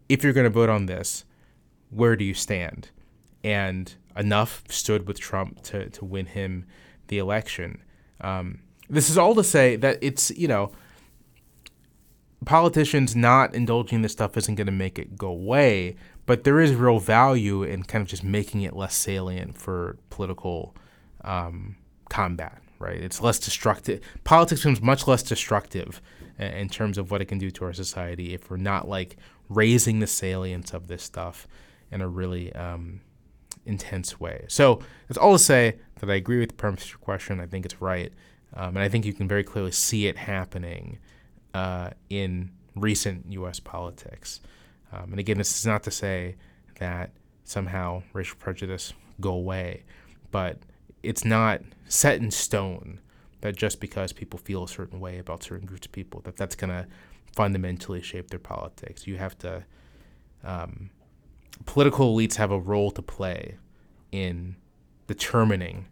if 0.08 0.24
you're 0.24 0.32
going 0.32 0.44
to 0.44 0.50
vote 0.50 0.70
on 0.70 0.86
this, 0.86 1.24
where 1.90 2.16
do 2.16 2.24
you 2.24 2.34
stand? 2.34 2.90
And 3.44 3.94
enough 4.16 4.64
stood 4.68 5.06
with 5.06 5.18
Trump 5.20 5.62
to, 5.62 5.88
to 5.90 6.04
win 6.04 6.26
him 6.26 6.66
the 7.08 7.18
election. 7.18 7.82
Um, 8.20 8.60
this 8.88 9.08
is 9.10 9.18
all 9.18 9.34
to 9.34 9.44
say 9.44 9.76
that 9.76 9.98
it's, 10.02 10.30
you 10.30 10.48
know, 10.48 10.72
politicians 12.44 13.14
not 13.14 13.54
indulging 13.54 14.02
this 14.02 14.12
stuff 14.12 14.36
isn't 14.36 14.54
going 14.54 14.66
to 14.66 14.72
make 14.72 14.98
it 14.98 15.16
go 15.16 15.28
away, 15.28 15.96
but 16.26 16.44
there 16.44 16.60
is 16.60 16.74
real 16.74 16.98
value 16.98 17.62
in 17.62 17.82
kind 17.82 18.02
of 18.02 18.08
just 18.08 18.24
making 18.24 18.62
it 18.62 18.74
less 18.74 18.94
salient 18.94 19.56
for 19.56 19.96
political 20.10 20.74
um, 21.24 21.76
combat, 22.08 22.60
right? 22.78 22.98
It's 22.98 23.20
less 23.20 23.38
destructive. 23.38 24.00
Politics 24.24 24.62
becomes 24.62 24.80
much 24.80 25.06
less 25.06 25.22
destructive 25.22 26.00
in 26.38 26.68
terms 26.68 26.98
of 26.98 27.10
what 27.10 27.20
it 27.20 27.26
can 27.26 27.38
do 27.38 27.50
to 27.50 27.64
our 27.64 27.72
society 27.72 28.32
if 28.32 28.50
we're 28.50 28.56
not 28.56 28.88
like 28.88 29.16
raising 29.48 29.98
the 29.98 30.06
salience 30.06 30.72
of 30.72 30.86
this 30.86 31.02
stuff 31.02 31.48
in 31.90 32.00
a 32.00 32.08
really 32.08 32.52
um, 32.54 33.00
intense 33.64 34.18
way. 34.18 34.44
So 34.48 34.80
that's 35.08 35.18
all 35.18 35.34
to 35.34 35.38
say 35.38 35.76
that 36.00 36.10
I 36.10 36.14
agree 36.14 36.40
with 36.40 36.50
the 36.50 36.54
premise 36.54 36.84
of 36.84 36.90
your 36.90 36.98
question. 36.98 37.40
I 37.40 37.46
think 37.46 37.64
it's 37.64 37.80
right. 37.80 38.12
Um, 38.54 38.76
and 38.76 38.78
I 38.78 38.88
think 38.88 39.04
you 39.04 39.12
can 39.12 39.28
very 39.28 39.44
clearly 39.44 39.72
see 39.72 40.06
it 40.06 40.16
happening 40.16 40.98
uh, 41.54 41.90
in 42.08 42.50
recent 42.74 43.26
U.S. 43.32 43.60
politics. 43.60 44.40
Um, 44.92 45.10
and 45.10 45.20
again, 45.20 45.38
this 45.38 45.58
is 45.58 45.66
not 45.66 45.82
to 45.84 45.90
say 45.90 46.36
that 46.78 47.10
somehow 47.44 48.02
racial 48.12 48.36
prejudice 48.38 48.92
go 49.20 49.32
away, 49.32 49.84
but 50.30 50.58
it's 51.02 51.24
not 51.24 51.60
set 51.88 52.20
in 52.20 52.30
stone 52.30 53.00
that 53.40 53.56
just 53.56 53.80
because 53.80 54.12
people 54.12 54.38
feel 54.38 54.64
a 54.64 54.68
certain 54.68 55.00
way 55.00 55.18
about 55.18 55.42
certain 55.42 55.66
groups 55.66 55.86
of 55.86 55.92
people, 55.92 56.20
that 56.22 56.36
that's 56.36 56.56
going 56.56 56.70
to 56.70 56.86
fundamentally 57.34 58.02
shape 58.02 58.30
their 58.30 58.38
politics. 58.38 59.06
You 59.06 59.16
have 59.16 59.38
to, 59.38 59.64
um, 60.42 60.90
political 61.66 62.14
elites 62.14 62.36
have 62.36 62.50
a 62.50 62.58
role 62.58 62.90
to 62.90 63.02
play 63.02 63.56
in 64.12 64.56
determining 65.06 65.86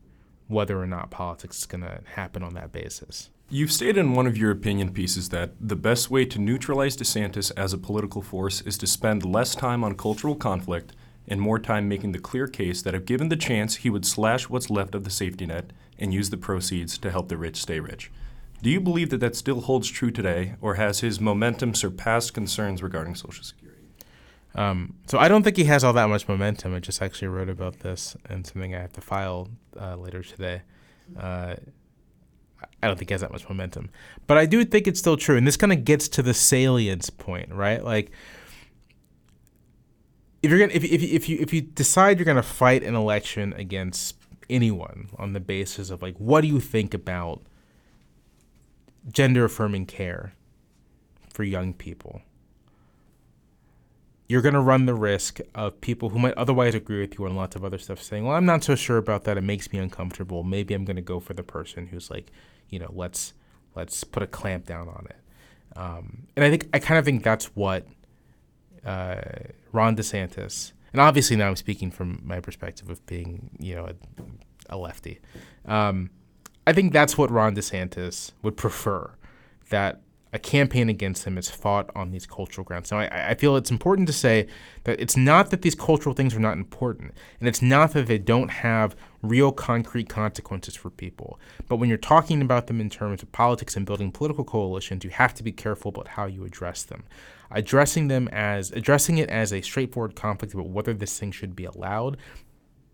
whether 0.48 0.80
or 0.80 0.86
not 0.86 1.10
politics 1.10 1.58
is 1.58 1.66
going 1.66 1.82
to 1.82 2.00
happen 2.14 2.42
on 2.42 2.54
that 2.54 2.72
basis. 2.72 3.30
You've 3.48 3.72
stated 3.72 3.98
in 3.98 4.14
one 4.14 4.26
of 4.26 4.36
your 4.36 4.50
opinion 4.50 4.92
pieces 4.92 5.28
that 5.28 5.52
the 5.60 5.76
best 5.76 6.10
way 6.10 6.25
to 6.25 6.38
neutralize 6.40 6.96
DeSantis 6.96 7.52
as 7.56 7.72
a 7.72 7.78
political 7.78 8.20
force 8.20 8.60
is 8.62 8.76
to 8.78 8.86
spend 8.86 9.25
less 9.25 9.54
time 9.54 9.84
on 9.84 9.95
cultural 9.95 10.34
conflict 10.34 10.92
and 11.28 11.40
more 11.40 11.58
time 11.58 11.88
making 11.88 12.12
the 12.12 12.19
clear 12.19 12.47
case 12.47 12.82
that 12.82 12.95
if 12.95 13.06
given 13.06 13.28
the 13.28 13.36
chance, 13.36 13.76
he 13.76 13.90
would 13.90 14.06
slash 14.06 14.49
what's 14.49 14.71
left 14.71 14.95
of 14.95 15.04
the 15.04 15.10
safety 15.10 15.47
net 15.47 15.73
and 15.99 16.12
use 16.12 16.30
the 16.30 16.36
proceeds 16.36 16.99
to 16.99 17.10
help 17.10 17.28
the 17.28 17.36
rich 17.36 17.56
stay 17.56 17.80
rich. 17.80 18.10
Do 18.62 18.71
you 18.71 18.80
believe 18.80 19.10
that 19.10 19.21
that 19.21 19.36
still 19.36 19.60
holds 19.60 19.88
true 19.88 20.10
today, 20.10 20.54
or 20.60 20.75
has 20.75 21.00
his 21.00 21.21
momentum 21.21 21.75
surpassed 21.75 22.34
concerns 22.34 22.82
regarding 22.82 23.14
Social 23.14 23.45
Security? 23.45 23.65
Um, 24.56 24.95
so 25.06 25.19
I 25.19 25.28
don't 25.28 25.42
think 25.42 25.56
he 25.56 25.64
has 25.64 25.84
all 25.84 25.92
that 25.92 26.08
much 26.08 26.26
momentum. 26.26 26.75
I 26.75 26.80
just 26.80 27.02
actually 27.02 27.28
wrote 27.28 27.50
about 27.50 27.80
this 27.80 28.16
and 28.28 28.47
something 28.47 28.75
I 28.75 28.80
have 28.80 28.95
to 28.95 29.02
file 29.02 29.50
uh, 29.78 29.97
later 29.97 30.23
today. 30.23 30.62
Uh, 31.16 31.56
I 32.82 32.86
don't 32.86 32.99
think 32.99 33.10
he 33.10 33.14
has 33.14 33.21
that 33.21 33.30
much 33.30 33.47
momentum. 33.49 33.90
But 34.26 34.38
I 34.38 34.47
do 34.47 34.64
think 34.64 34.86
it's 34.86 34.99
still 34.99 35.19
true. 35.19 35.36
And 35.36 35.47
this 35.47 35.58
kind 35.58 35.73
of 35.73 35.84
gets 35.84 36.08
to 36.08 36.23
the 36.23 36.32
salience 36.32 37.10
point, 37.10 37.52
right? 37.52 37.84
Like 37.84 38.10
if 40.42 40.50
you're 40.50 40.60
gonna 40.60 40.73
if, 40.73 40.84
if, 40.84 41.02
if 41.02 41.28
you 41.28 41.38
if 41.40 41.52
you 41.52 41.60
decide 41.60 42.19
you're 42.19 42.25
gonna 42.25 42.42
fight 42.42 42.82
an 42.82 42.95
election 42.95 43.52
against 43.54 44.16
anyone 44.49 45.08
on 45.19 45.32
the 45.32 45.40
basis 45.40 45.90
of 45.90 46.02
like 46.02 46.16
what 46.19 46.42
do 46.42 46.47
you 46.47 46.60
think 46.60 46.95
about 46.95 47.42
gender 49.10 49.45
affirming 49.45 49.86
care 49.86 50.34
for 51.32 51.42
young 51.42 51.75
people 51.75 52.23
you're 54.28 54.43
going 54.43 54.54
to 54.54 54.60
run 54.60 54.86
the 54.86 54.95
risk 54.95 55.39
of 55.54 55.80
people 55.80 56.10
who 56.10 56.19
might 56.19 56.34
otherwise 56.34 56.75
agree 56.75 57.00
with 57.00 57.19
you 57.19 57.25
on 57.26 57.36
lots 57.36 57.54
of 57.54 57.65
other 57.65 57.78
stuff 57.78 58.02
saying 58.02 58.25
well 58.25 58.36
i'm 58.36 58.47
not 58.47 58.65
so 58.65 58.75
sure 58.75 58.99
about 58.99 59.25
that 59.25 59.36
it 59.36 59.43
makes 59.43 59.73
me 59.73 59.78
uncomfortable 59.78 60.43
maybe 60.43 60.75
i'm 60.75 60.84
going 60.84 60.97
to 60.97 61.02
go 61.02 61.21
for 61.21 61.34
the 61.34 61.43
person 61.43 61.86
who's 61.86 62.10
like 62.10 62.30
you 62.69 62.78
know, 62.78 62.91
let's 62.95 63.32
let's 63.75 64.04
put 64.04 64.23
a 64.23 64.26
clamp 64.26 64.67
down 64.67 64.89
on 64.89 65.06
it. 65.08 65.78
Um, 65.78 66.26
and 66.36 66.45
I 66.45 66.50
think 66.50 66.69
I 66.73 66.78
kind 66.78 66.99
of 66.99 67.04
think 67.04 67.23
that's 67.23 67.47
what 67.56 67.86
uh, 68.84 69.21
Ron 69.73 69.97
DeSantis, 69.97 70.73
and 70.93 71.00
obviously 71.00 71.36
now 71.36 71.49
I'm 71.49 71.56
speaking 71.56 71.91
from 71.91 72.21
my 72.25 72.41
perspective 72.41 72.89
of 72.91 73.04
being, 73.06 73.50
you 73.58 73.75
know, 73.75 73.86
a, 73.86 74.75
a 74.75 74.76
lefty. 74.76 75.21
Um, 75.67 76.10
I 76.67 76.73
think 76.73 76.93
that's 76.93 77.17
what 77.17 77.30
Ron 77.30 77.54
DeSantis 77.54 78.32
would 78.43 78.56
prefer. 78.56 79.12
That 79.71 80.00
a 80.32 80.39
campaign 80.39 80.89
against 80.89 81.25
him 81.25 81.39
is 81.39 81.49
fought 81.49 81.91
on 81.95 82.10
these 82.10 82.26
cultural 82.26 82.65
grounds. 82.65 82.91
Now, 82.91 82.99
I, 82.99 83.30
I, 83.30 83.34
feel 83.34 83.56
it's 83.56 83.71
important 83.71 84.06
to 84.08 84.12
say 84.12 84.49
that 84.84 85.00
it's 85.00 85.17
not 85.17 85.50
that 85.50 85.62
these 85.62 85.75
cultural 85.75 86.15
things 86.15 86.34
are 86.34 86.41
not 86.41 86.56
important, 86.58 87.15
and 87.39 87.49
it's 87.49 87.62
not 87.62 87.93
that 87.93 88.06
they 88.06 88.19
don't 88.19 88.50
have 88.50 88.97
real 89.23 89.52
concrete 89.52 90.08
consequences 90.08 90.75
for 90.75 90.91
people. 90.91 91.39
But 91.69 91.76
when 91.76 91.89
you're 91.89 91.99
talking 91.99 92.43
about 92.43 92.67
them 92.67 92.80
in 92.80 92.91
terms 92.91 93.23
of 93.23 93.30
politics 93.32 93.76
and 93.76 93.86
building 93.86 94.10
political 94.10 94.45
coalitions, 94.45 95.04
you 95.04 95.10
have 95.10 95.32
to 95.34 95.43
be 95.43 95.52
careful 95.52 95.91
about 95.91 96.08
how 96.08 96.26
you 96.26 96.45
address 96.45 96.82
them. 96.82 97.04
Addressing 97.50 98.08
them 98.08 98.28
as 98.32 98.73
addressing 98.73 99.19
it 99.19 99.28
as 99.30 99.52
a 99.52 99.60
straightforward 99.60 100.17
conflict 100.17 100.52
about 100.52 100.69
whether 100.69 100.93
this 100.93 101.17
thing 101.19 101.30
should 101.30 101.54
be 101.54 101.65
allowed 101.65 102.17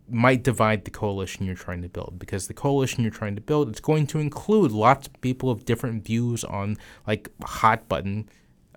might 0.08 0.42
divide 0.42 0.84
the 0.84 0.90
coalition 0.90 1.46
you're 1.46 1.54
trying 1.54 1.82
to 1.82 1.88
build 1.88 2.18
because 2.18 2.48
the 2.48 2.54
coalition 2.54 3.02
you're 3.02 3.12
trying 3.12 3.34
to 3.34 3.40
build 3.40 3.68
it's 3.68 3.80
going 3.80 4.06
to 4.06 4.18
include 4.18 4.72
lots 4.72 5.06
of 5.06 5.20
people 5.20 5.50
of 5.50 5.64
different 5.64 6.04
views 6.04 6.44
on 6.44 6.76
like 7.06 7.30
hot 7.44 7.88
button 7.88 8.28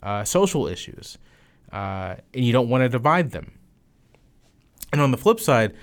uh, 0.03 0.23
social 0.23 0.67
issues 0.67 1.17
uh, 1.71 2.15
and 2.33 2.45
you 2.45 2.53
don't 2.53 2.69
want 2.69 2.81
to 2.81 2.89
divide 2.89 3.31
them 3.31 3.57
and 4.91 5.01
on 5.01 5.11
the 5.11 5.17
flip 5.17 5.39
side 5.39 5.73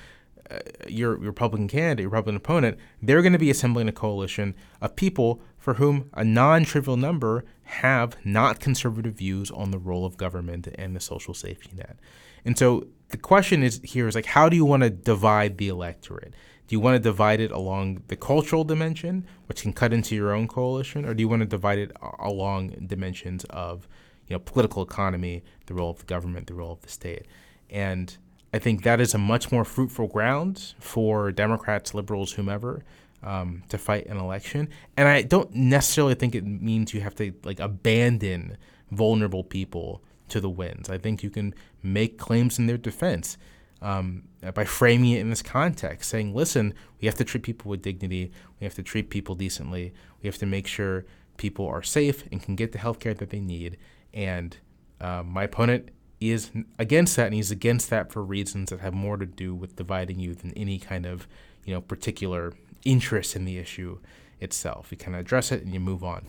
uh, 0.51 0.59
your, 0.89 1.13
your 1.19 1.29
Republican 1.29 1.69
candidate, 1.69 2.03
your 2.03 2.11
Republican 2.11 2.37
opponent, 2.37 2.79
they're 3.01 3.23
going 3.23 3.33
to 3.33 3.39
be 3.39 3.51
assembling 3.51 3.89
a 3.89 3.93
coalition 3.93 4.55
of 4.81 4.95
people 4.97 5.41
for 5.57 5.75
whom 5.75 6.11
a 6.15 6.25
non 6.25 6.65
trivial 6.65 6.97
number 6.97 7.45
have 7.63 8.17
not 8.25 8.61
conservative 8.61 9.15
views 9.15 9.51
on 9.51 9.71
the 9.71 9.79
role 9.79 10.05
of 10.05 10.17
government 10.17 10.69
and 10.75 10.95
the 10.95 11.01
social 11.01 11.33
safety 11.33 11.71
net. 11.75 11.97
And 12.45 12.59
so 12.59 12.87
the 13.12 13.18
question 13.18 13.62
is 13.62 13.81
here 13.85 14.09
is 14.09 14.14
like 14.14 14.27
how 14.27 14.48
do 14.48 14.57
you 14.57 14.64
want 14.64 14.83
to 14.83 14.90
divide 14.90 15.59
the 15.59 15.68
electorate? 15.68 16.35
Do 16.66 16.75
you 16.75 16.81
want 16.81 16.94
to 16.96 16.98
divide 16.98 17.40
it 17.40 17.53
along 17.53 18.03
the 18.09 18.16
cultural 18.16 18.64
dimension, 18.64 19.27
which 19.46 19.62
can 19.62 19.72
cut 19.72 19.92
into 19.92 20.14
your 20.14 20.33
own 20.33 20.48
coalition, 20.48 21.05
or 21.05 21.12
do 21.12 21.20
you 21.20 21.29
want 21.29 21.40
to 21.40 21.46
divide 21.46 21.79
it 21.79 21.92
along 22.18 22.70
dimensions 22.87 23.44
of, 23.51 23.87
you 24.27 24.35
know, 24.35 24.40
political 24.40 24.83
economy, 24.83 25.44
the 25.66 25.75
role 25.75 25.90
of 25.90 25.98
the 25.98 26.07
government, 26.07 26.46
the 26.46 26.55
role 26.55 26.72
of 26.72 26.81
the 26.81 26.88
state? 26.88 27.27
And 27.68 28.16
I 28.55 28.59
think 28.59 28.85
that 28.85 29.01
is 29.01 29.12
a 29.12 29.18
much 29.18 29.53
more 29.53 29.64
fruitful 29.64 30.09
ground 30.09 30.75
for 30.79 31.31
Democrats, 31.31 31.94
liberals, 31.94 32.33
whomever, 32.33 32.85
um, 33.22 33.62
to 33.68 33.77
fight 33.77 34.07
an 34.07 34.16
election. 34.16 34.68
And 34.96 35.09
I 35.09 35.22
don't 35.22 35.55
necessarily 35.55 36.14
think 36.14 36.35
it 36.35 36.44
means 36.44 36.94
you 36.94 37.03
have 37.03 37.14
to 37.16 37.35
like 37.44 37.61
abandon 37.61 38.57
vulnerable 38.90 39.44
people 39.44 40.03
to 40.29 40.41
the 40.41 40.51
winds. 40.51 40.89
I 40.89 40.99
think 40.99 41.23
you 41.23 41.31
can 41.31 41.55
make 41.83 42.19
claims 42.19 42.59
in 42.59 42.67
their 42.67 42.79
defense 42.79 43.37
um, 43.81 44.23
by 44.55 44.65
framing 44.65 45.11
it 45.11 45.21
in 45.21 45.31
this 45.31 45.43
context, 45.43 46.09
saying, 46.11 46.35
listen, 46.35 46.73
we 47.01 47.07
have 47.07 47.17
to 47.17 47.25
treat 47.25 47.43
people 47.43 47.69
with 47.69 47.83
dignity, 47.83 48.31
we 48.61 48.65
have 48.65 48.75
to 48.75 48.83
treat 48.83 49.11
people 49.11 49.35
decently, 49.35 49.93
we 50.23 50.29
have 50.29 50.39
to 50.39 50.47
make 50.47 50.67
sure 50.67 51.05
people 51.37 51.67
are 51.67 51.83
safe 51.83 52.25
and 52.31 52.43
can 52.43 52.55
get 52.55 52.73
the 52.73 52.79
health 52.79 53.01
care 53.01 53.15
that 53.15 53.31
they 53.31 53.41
need. 53.41 53.77
And 54.15 54.57
uh, 55.01 55.23
my 55.25 55.45
opponent 55.45 55.89
is 56.21 56.51
against 56.79 57.17
that, 57.17 57.27
and 57.27 57.35
he's 57.35 57.51
against 57.51 57.91
that 57.91 58.13
for 58.13 58.23
reasons 58.23 58.71
that 58.71 58.81
have 58.81 58.95
more 58.95 59.17
to 59.17 59.27
do 59.27 59.55
with 59.55 59.75
dividing 59.75 60.21
you 60.21 60.35
than 60.35 60.53
any 60.53 60.79
kind 60.79 61.05
of, 61.05 61.27
you 61.65 61.75
know, 61.75 61.81
particular 61.81 62.53
interest 62.85 63.35
in 63.35 63.45
the 63.45 63.59
issue 63.59 63.99
itself. 64.41 64.89
You 64.91 64.97
kind 64.97 65.15
of 65.17 65.21
address 65.21 65.51
it 65.51 65.63
and 65.63 65.75
you 65.75 65.81
move 65.81 66.05
on. 66.05 66.27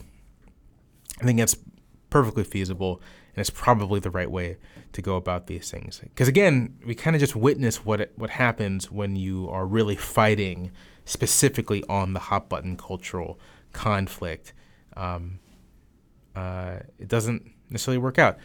I 1.20 1.24
think 1.24 1.38
that's 1.38 1.56
perfectly 2.10 2.44
feasible, 2.44 3.00
and 3.34 3.40
it's 3.40 3.50
probably 3.50 3.98
the 4.00 4.10
right 4.10 4.30
way 4.30 4.56
to 4.92 5.02
go 5.02 5.16
about 5.16 5.48
these 5.48 5.70
things. 5.70 6.00
Because 6.00 6.28
again, 6.28 6.76
we 6.86 6.94
kind 6.94 7.16
of 7.16 7.20
just 7.20 7.34
witness 7.34 7.84
what 7.84 8.12
what 8.16 8.30
happens 8.30 8.90
when 8.90 9.16
you 9.16 9.48
are 9.50 9.66
really 9.66 9.96
fighting 9.96 10.70
specifically 11.04 11.84
on 11.88 12.12
the 12.12 12.20
hot 12.20 12.48
button 12.48 12.76
cultural 12.76 13.38
conflict. 13.72 14.52
Um, 14.96 15.40
uh, 16.36 16.78
it 16.98 17.08
doesn't 17.08 17.50
necessarily 17.70 17.98
work 17.98 18.18
out. 18.18 18.38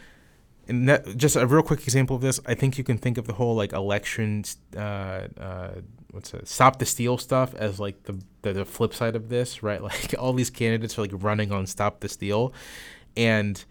And 0.68 0.88
that, 0.88 1.16
just 1.16 1.36
a 1.36 1.46
real 1.46 1.62
quick 1.62 1.82
example 1.82 2.16
of 2.16 2.22
this, 2.22 2.38
I 2.46 2.54
think 2.54 2.78
you 2.78 2.84
can 2.84 2.98
think 2.98 3.18
of 3.18 3.26
the 3.26 3.32
whole 3.32 3.54
like 3.54 3.72
election, 3.72 4.44
uh, 4.76 5.26
uh, 5.38 5.70
what's 6.10 6.32
it, 6.34 6.46
stop 6.46 6.78
the 6.78 6.86
steal 6.86 7.18
stuff 7.18 7.54
as 7.54 7.80
like 7.80 8.04
the, 8.04 8.20
the 8.42 8.52
the 8.52 8.64
flip 8.64 8.94
side 8.94 9.16
of 9.16 9.28
this, 9.28 9.62
right? 9.62 9.82
Like 9.90 10.14
all 10.18 10.32
these 10.32 10.50
candidates 10.50 10.98
are 10.98 11.02
like 11.02 11.12
running 11.14 11.50
on 11.50 11.66
stop 11.66 12.00
the 12.00 12.08
steal, 12.08 12.52
and 13.16 13.64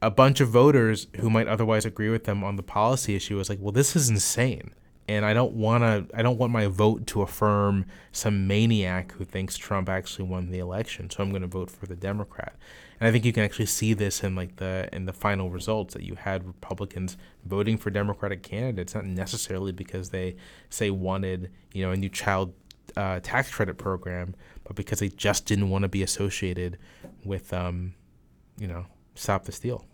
a 0.00 0.10
bunch 0.10 0.40
of 0.40 0.48
voters 0.48 1.08
who 1.16 1.28
might 1.28 1.48
otherwise 1.48 1.84
agree 1.84 2.10
with 2.10 2.24
them 2.24 2.44
on 2.44 2.56
the 2.56 2.62
policy 2.62 3.16
issue 3.16 3.38
is 3.40 3.48
like, 3.48 3.58
well, 3.60 3.72
this 3.72 3.96
is 3.96 4.08
insane 4.08 4.72
and 5.08 5.24
I 5.24 5.32
don't 5.32 5.54
want 5.54 5.82
to. 5.82 6.16
I 6.16 6.22
don't 6.22 6.36
want 6.36 6.52
my 6.52 6.66
vote 6.66 7.06
to 7.08 7.22
affirm 7.22 7.86
some 8.12 8.46
maniac 8.46 9.12
who 9.12 9.24
thinks 9.24 9.56
Trump 9.56 9.88
actually 9.88 10.26
won 10.26 10.50
the 10.50 10.58
election. 10.58 11.08
So 11.08 11.22
I'm 11.22 11.30
going 11.30 11.42
to 11.42 11.48
vote 11.48 11.70
for 11.70 11.86
the 11.86 11.96
Democrat. 11.96 12.54
And 13.00 13.08
I 13.08 13.12
think 13.12 13.24
you 13.24 13.32
can 13.32 13.42
actually 13.42 13.66
see 13.66 13.94
this 13.94 14.22
in 14.22 14.36
like 14.36 14.56
the 14.56 14.88
in 14.92 15.06
the 15.06 15.14
final 15.14 15.50
results 15.50 15.94
that 15.94 16.02
you 16.02 16.14
had 16.14 16.46
Republicans 16.46 17.16
voting 17.46 17.78
for 17.78 17.88
Democratic 17.88 18.42
candidates, 18.42 18.94
not 18.94 19.06
necessarily 19.06 19.72
because 19.72 20.10
they 20.10 20.36
say 20.68 20.90
wanted 20.90 21.50
you 21.72 21.86
know 21.86 21.92
a 21.92 21.96
new 21.96 22.10
child 22.10 22.52
uh, 22.94 23.20
tax 23.20 23.50
credit 23.50 23.78
program, 23.78 24.34
but 24.64 24.76
because 24.76 24.98
they 24.98 25.08
just 25.08 25.46
didn't 25.46 25.70
want 25.70 25.82
to 25.82 25.88
be 25.88 26.02
associated 26.02 26.76
with 27.24 27.54
um, 27.54 27.94
you 28.58 28.66
know 28.66 28.84
stop 29.14 29.46
the 29.46 29.52
steal. 29.52 29.86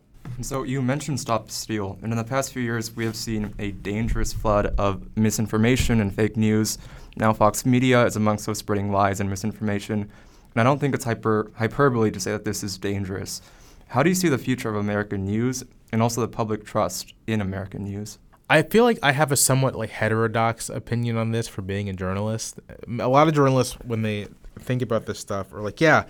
So 0.43 0.65
you 0.65 0.83
mentioned 0.83 1.21
Stop 1.21 1.51
Steal, 1.51 1.99
and 2.03 2.13
in 2.13 2.19
the 2.19 2.25
past 2.25 2.53
few 2.53 2.63
years, 2.63 2.95
we 2.95 3.05
have 3.05 3.15
seen 3.15 3.55
a 3.59 3.71
dangerous 3.71 4.33
flood 4.33 4.75
of 4.79 5.17
misinformation 5.17 6.01
and 6.01 6.13
fake 6.13 6.37
news. 6.37 6.77
Now, 7.17 7.33
Fox 7.33 7.65
Media 7.65 8.05
is 8.05 8.17
amongst 8.17 8.47
those 8.47 8.59
spreading 8.59 8.91
lies 8.91 9.21
and 9.21 9.31
misinformation, 9.31 10.01
and 10.03 10.61
I 10.61 10.65
don't 10.65 10.81
think 10.81 10.95
it's 10.95 11.05
hyper 11.05 11.53
hyperbole 11.55 12.11
to 12.11 12.21
say 12.21 12.33
that 12.33 12.45
this 12.45 12.65
is 12.65 12.77
dangerous. 12.77 13.43
How 13.87 14.03
do 14.03 14.09
you 14.09 14.15
see 14.15 14.29
the 14.29 14.39
future 14.39 14.69
of 14.69 14.77
American 14.77 15.25
news 15.25 15.63
and 15.93 16.03
also 16.03 16.21
the 16.21 16.29
public 16.29 16.65
trust 16.65 17.15
in 17.27 17.41
American 17.41 17.85
news? 17.85 18.19
I 18.51 18.63
feel 18.63 18.85
like 18.85 18.99
I 19.03 19.13
have 19.13 19.31
a 19.31 19.37
somewhat 19.37 19.77
like 19.77 19.91
heterodox 19.91 20.69
opinion 20.69 21.17
on 21.17 21.31
this 21.31 21.47
for 21.49 21.63
being 21.63 21.89
a 21.89 21.93
journalist. 21.93 22.59
A 22.99 23.09
lot 23.09 23.29
of 23.29 23.35
journalists, 23.35 23.75
when 23.85 24.03
they 24.03 24.27
think 24.59 24.83
about 24.83 25.07
this 25.07 25.19
stuff, 25.19 25.53
are 25.53 25.63
like, 25.63 25.81
yeah 25.81 26.05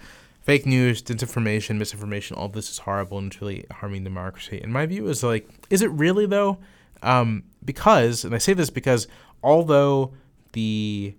fake 0.45 0.67
news, 0.67 1.03
disinformation, 1.03 1.79
misinformation, 1.79 2.37
all 2.37 2.49
this 2.49 2.71
is 2.71 2.79
horrible 2.79 3.19
and 3.19 3.33
it's 3.33 3.41
really 3.41 3.65
harming 3.73 4.05
democracy. 4.05 4.61
And 4.63 4.73
my 4.73 4.85
view 4.85 5.09
is 5.09 5.23
like, 5.23 5.49
is 5.71 5.81
it 5.81 5.91
really 5.91 6.27
though? 6.27 6.59
Um, 7.03 7.45
because, 7.65 8.25
and 8.25 8.35
I 8.35 8.39
say 8.39 8.53
this 8.53 8.69
because 8.69 9.09
although 9.43 10.13
the 10.53 11.15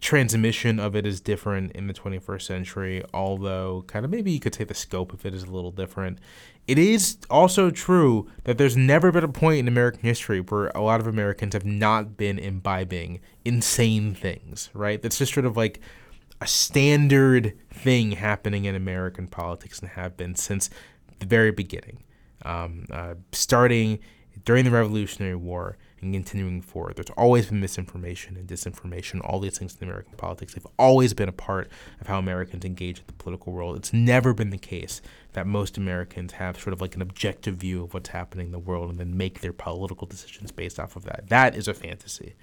transmission 0.00 0.78
of 0.78 0.94
it 0.94 1.04
is 1.04 1.20
different 1.20 1.72
in 1.72 1.88
the 1.88 1.94
21st 1.94 2.42
century, 2.42 3.02
although 3.12 3.84
kind 3.88 4.04
of 4.04 4.10
maybe 4.10 4.30
you 4.30 4.38
could 4.38 4.54
say 4.54 4.62
the 4.62 4.74
scope 4.74 5.12
of 5.12 5.26
it 5.26 5.34
is 5.34 5.42
a 5.42 5.50
little 5.50 5.72
different. 5.72 6.20
It 6.68 6.78
is 6.78 7.18
also 7.28 7.70
true 7.70 8.30
that 8.44 8.56
there's 8.56 8.76
never 8.76 9.10
been 9.10 9.24
a 9.24 9.28
point 9.28 9.58
in 9.58 9.68
American 9.68 10.02
history 10.02 10.40
where 10.40 10.68
a 10.68 10.80
lot 10.80 11.00
of 11.00 11.08
Americans 11.08 11.54
have 11.54 11.64
not 11.64 12.16
been 12.16 12.38
imbibing 12.38 13.20
insane 13.44 14.14
things, 14.14 14.70
right? 14.74 15.02
That's 15.02 15.18
just 15.18 15.34
sort 15.34 15.46
of 15.46 15.56
like 15.56 15.80
a 16.40 16.46
standard 16.46 17.56
thing 17.70 18.12
happening 18.12 18.64
in 18.64 18.74
American 18.74 19.26
politics 19.26 19.80
and 19.80 19.90
have 19.90 20.16
been 20.16 20.34
since 20.34 20.70
the 21.18 21.26
very 21.26 21.50
beginning, 21.50 22.02
um, 22.44 22.86
uh, 22.90 23.14
starting 23.32 23.98
during 24.44 24.64
the 24.64 24.70
Revolutionary 24.70 25.36
War 25.36 25.76
and 26.00 26.12
continuing 26.12 26.60
forward. 26.60 26.96
There's 26.96 27.10
always 27.16 27.46
been 27.46 27.60
misinformation 27.60 28.36
and 28.36 28.48
disinformation, 28.48 29.20
all 29.24 29.40
these 29.40 29.58
things 29.58 29.76
in 29.80 29.88
American 29.88 30.14
politics. 30.16 30.54
They've 30.54 30.66
always 30.78 31.14
been 31.14 31.28
a 31.28 31.32
part 31.32 31.70
of 32.00 32.06
how 32.06 32.18
Americans 32.18 32.64
engage 32.64 32.98
with 32.98 33.06
the 33.06 33.14
political 33.14 33.52
world. 33.52 33.76
It's 33.76 33.92
never 33.92 34.34
been 34.34 34.50
the 34.50 34.58
case 34.58 35.00
that 35.32 35.46
most 35.46 35.78
Americans 35.78 36.34
have 36.34 36.60
sort 36.60 36.72
of 36.72 36.80
like 36.80 36.94
an 36.94 37.02
objective 37.02 37.56
view 37.56 37.84
of 37.84 37.94
what's 37.94 38.10
happening 38.10 38.46
in 38.46 38.52
the 38.52 38.58
world 38.58 38.90
and 38.90 38.98
then 38.98 39.16
make 39.16 39.40
their 39.40 39.52
political 39.52 40.06
decisions 40.06 40.52
based 40.52 40.78
off 40.78 40.96
of 40.96 41.04
that. 41.04 41.28
That 41.28 41.54
is 41.54 41.68
a 41.68 41.74
fantasy. 41.74 42.34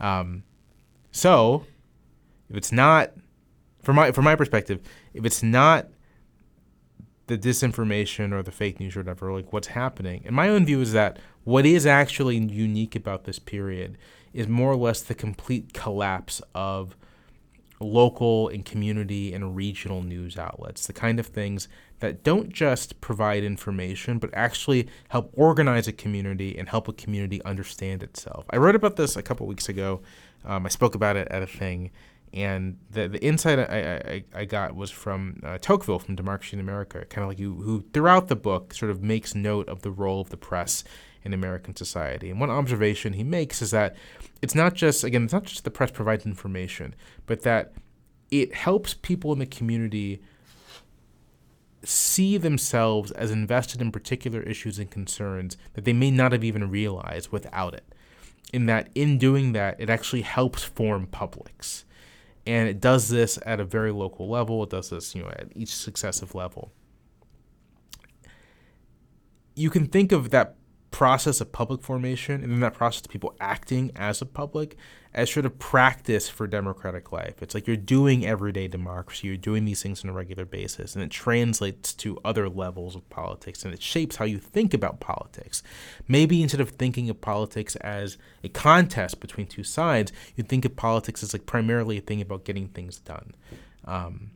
Um, 0.00 0.42
so, 1.12 1.64
if 2.50 2.56
it's 2.56 2.72
not 2.72 3.12
from 3.84 3.96
my 3.96 4.12
from 4.12 4.24
my 4.24 4.34
perspective, 4.34 4.80
if 5.12 5.24
it's 5.24 5.42
not 5.42 5.88
the 7.26 7.38
disinformation 7.38 8.32
or 8.32 8.42
the 8.42 8.52
fake 8.52 8.80
news 8.80 8.96
or 8.96 9.00
whatever, 9.00 9.32
like 9.32 9.52
what's 9.52 9.68
happening. 9.68 10.22
And 10.26 10.36
my 10.36 10.48
own 10.48 10.66
view 10.66 10.80
is 10.80 10.92
that 10.92 11.18
what 11.44 11.64
is 11.64 11.86
actually 11.86 12.36
unique 12.36 12.94
about 12.94 13.24
this 13.24 13.38
period 13.38 13.96
is 14.32 14.48
more 14.48 14.72
or 14.72 14.76
less 14.76 15.00
the 15.00 15.14
complete 15.14 15.72
collapse 15.72 16.42
of 16.54 16.96
local 17.80 18.48
and 18.48 18.64
community 18.64 19.32
and 19.32 19.56
regional 19.56 20.02
news 20.02 20.38
outlets, 20.38 20.86
the 20.86 20.92
kind 20.92 21.18
of 21.18 21.26
things 21.26 21.68
that 22.00 22.22
don't 22.22 22.50
just 22.50 23.00
provide 23.00 23.44
information, 23.44 24.18
but 24.18 24.30
actually 24.32 24.88
help 25.08 25.30
organize 25.34 25.88
a 25.88 25.92
community 25.92 26.56
and 26.58 26.68
help 26.68 26.88
a 26.88 26.92
community 26.92 27.42
understand 27.44 28.02
itself. 28.02 28.46
I 28.50 28.56
wrote 28.56 28.74
about 28.74 28.96
this 28.96 29.16
a 29.16 29.22
couple 29.22 29.46
weeks 29.46 29.68
ago. 29.68 30.02
Um, 30.44 30.66
I 30.66 30.68
spoke 30.68 30.94
about 30.94 31.16
it 31.16 31.26
at 31.30 31.42
a 31.42 31.46
thing, 31.46 31.90
and 32.34 32.78
the 32.90 33.08
the 33.08 33.24
insight 33.24 33.60
I, 33.60 34.24
I, 34.34 34.40
I 34.40 34.44
got 34.44 34.74
was 34.74 34.90
from 34.90 35.40
uh, 35.44 35.56
Tocqueville 35.58 36.00
from 36.00 36.16
Democracy 36.16 36.56
in 36.56 36.60
America, 36.60 37.04
kind 37.06 37.22
of 37.22 37.28
like 37.28 37.38
you, 37.38 37.54
who 37.54 37.84
throughout 37.92 38.26
the 38.26 38.36
book 38.36 38.74
sort 38.74 38.90
of 38.90 39.02
makes 39.02 39.36
note 39.36 39.68
of 39.68 39.82
the 39.82 39.92
role 39.92 40.20
of 40.20 40.30
the 40.30 40.36
press 40.36 40.82
in 41.22 41.32
American 41.32 41.76
society. 41.76 42.30
And 42.30 42.40
one 42.40 42.50
observation 42.50 43.12
he 43.12 43.22
makes 43.22 43.62
is 43.62 43.70
that 43.70 43.94
it's 44.42 44.54
not 44.54 44.74
just 44.74 45.04
again, 45.04 45.24
it's 45.24 45.32
not 45.32 45.44
just 45.44 45.62
the 45.62 45.70
press 45.70 45.92
provides 45.92 46.26
information, 46.26 46.96
but 47.26 47.42
that 47.42 47.72
it 48.32 48.52
helps 48.52 48.94
people 48.94 49.32
in 49.32 49.38
the 49.38 49.46
community 49.46 50.20
see 51.84 52.36
themselves 52.36 53.12
as 53.12 53.30
invested 53.30 53.80
in 53.80 53.92
particular 53.92 54.42
issues 54.42 54.80
and 54.80 54.90
concerns 54.90 55.56
that 55.74 55.84
they 55.84 55.92
may 55.92 56.10
not 56.10 56.32
have 56.32 56.42
even 56.42 56.68
realized 56.68 57.30
without 57.30 57.74
it. 57.74 57.84
In 58.52 58.66
that, 58.66 58.88
in 58.94 59.18
doing 59.18 59.52
that, 59.52 59.80
it 59.80 59.88
actually 59.88 60.22
helps 60.22 60.64
form 60.64 61.06
publics 61.06 61.84
and 62.46 62.68
it 62.68 62.80
does 62.80 63.08
this 63.08 63.38
at 63.46 63.60
a 63.60 63.64
very 63.64 63.92
local 63.92 64.28
level. 64.28 64.62
It 64.62 64.70
does 64.70 64.90
this, 64.90 65.14
you 65.14 65.22
know, 65.22 65.30
at 65.30 65.48
each 65.54 65.74
successive 65.74 66.34
level. 66.34 66.72
You 69.54 69.70
can 69.70 69.86
think 69.86 70.12
of 70.12 70.30
that 70.30 70.56
process 70.94 71.40
of 71.40 71.50
public 71.50 71.82
formation 71.82 72.44
and 72.44 72.52
then 72.52 72.60
that 72.60 72.72
process 72.72 73.04
of 73.04 73.10
people 73.10 73.34
acting 73.40 73.90
as 73.96 74.22
a 74.22 74.24
public 74.24 74.76
as 75.12 75.28
sort 75.28 75.44
of 75.44 75.58
practice 75.58 76.28
for 76.28 76.46
democratic 76.46 77.10
life. 77.10 77.42
It's 77.42 77.52
like 77.52 77.66
you're 77.66 77.76
doing 77.76 78.24
everyday 78.24 78.68
democracy, 78.68 79.26
you're 79.26 79.36
doing 79.36 79.64
these 79.64 79.82
things 79.82 80.04
on 80.04 80.10
a 80.10 80.12
regular 80.12 80.44
basis, 80.44 80.94
and 80.94 81.02
it 81.02 81.10
translates 81.10 81.94
to 81.94 82.16
other 82.24 82.48
levels 82.48 82.94
of 82.94 83.10
politics 83.10 83.64
and 83.64 83.74
it 83.74 83.82
shapes 83.82 84.14
how 84.14 84.24
you 84.24 84.38
think 84.38 84.72
about 84.72 85.00
politics. 85.00 85.64
Maybe 86.06 86.40
instead 86.42 86.60
of 86.60 86.70
thinking 86.70 87.10
of 87.10 87.20
politics 87.20 87.74
as 87.76 88.16
a 88.44 88.48
contest 88.48 89.18
between 89.18 89.48
two 89.48 89.64
sides, 89.64 90.12
you 90.36 90.44
think 90.44 90.64
of 90.64 90.76
politics 90.76 91.24
as 91.24 91.32
like 91.32 91.44
primarily 91.44 91.98
a 91.98 92.02
thing 92.02 92.20
about 92.20 92.44
getting 92.44 92.68
things 92.68 93.00
done. 93.00 93.34
Um, 93.84 94.30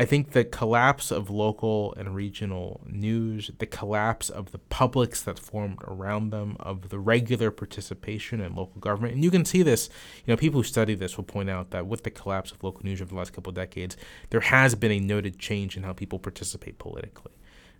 I 0.00 0.06
think 0.06 0.30
the 0.30 0.46
collapse 0.46 1.10
of 1.10 1.28
local 1.28 1.92
and 1.98 2.14
regional 2.14 2.80
news, 2.86 3.50
the 3.58 3.66
collapse 3.66 4.30
of 4.30 4.50
the 4.50 4.56
publics 4.56 5.20
that 5.24 5.38
formed 5.38 5.76
around 5.86 6.30
them, 6.30 6.56
of 6.58 6.88
the 6.88 6.98
regular 6.98 7.50
participation 7.50 8.40
in 8.40 8.54
local 8.54 8.80
government, 8.80 9.12
and 9.12 9.22
you 9.22 9.30
can 9.30 9.44
see 9.44 9.62
this, 9.62 9.90
you 10.24 10.32
know, 10.32 10.38
people 10.38 10.60
who 10.60 10.64
study 10.66 10.94
this 10.94 11.18
will 11.18 11.24
point 11.24 11.50
out 11.50 11.70
that 11.72 11.86
with 11.86 12.02
the 12.04 12.10
collapse 12.10 12.50
of 12.50 12.64
local 12.64 12.82
news 12.82 13.02
over 13.02 13.10
the 13.10 13.14
last 13.14 13.34
couple 13.34 13.50
of 13.50 13.56
decades, 13.56 13.94
there 14.30 14.40
has 14.40 14.74
been 14.74 14.90
a 14.90 15.00
noted 15.00 15.38
change 15.38 15.76
in 15.76 15.82
how 15.82 15.92
people 15.92 16.18
participate 16.18 16.78
politically. 16.78 17.34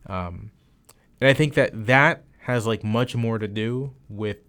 Um, 0.04 0.50
and 1.22 1.30
I 1.30 1.32
think 1.32 1.54
that 1.54 1.86
that 1.86 2.24
has 2.40 2.66
like 2.66 2.84
much 2.84 3.16
more 3.16 3.38
to 3.38 3.48
do 3.48 3.94
with 4.10 4.40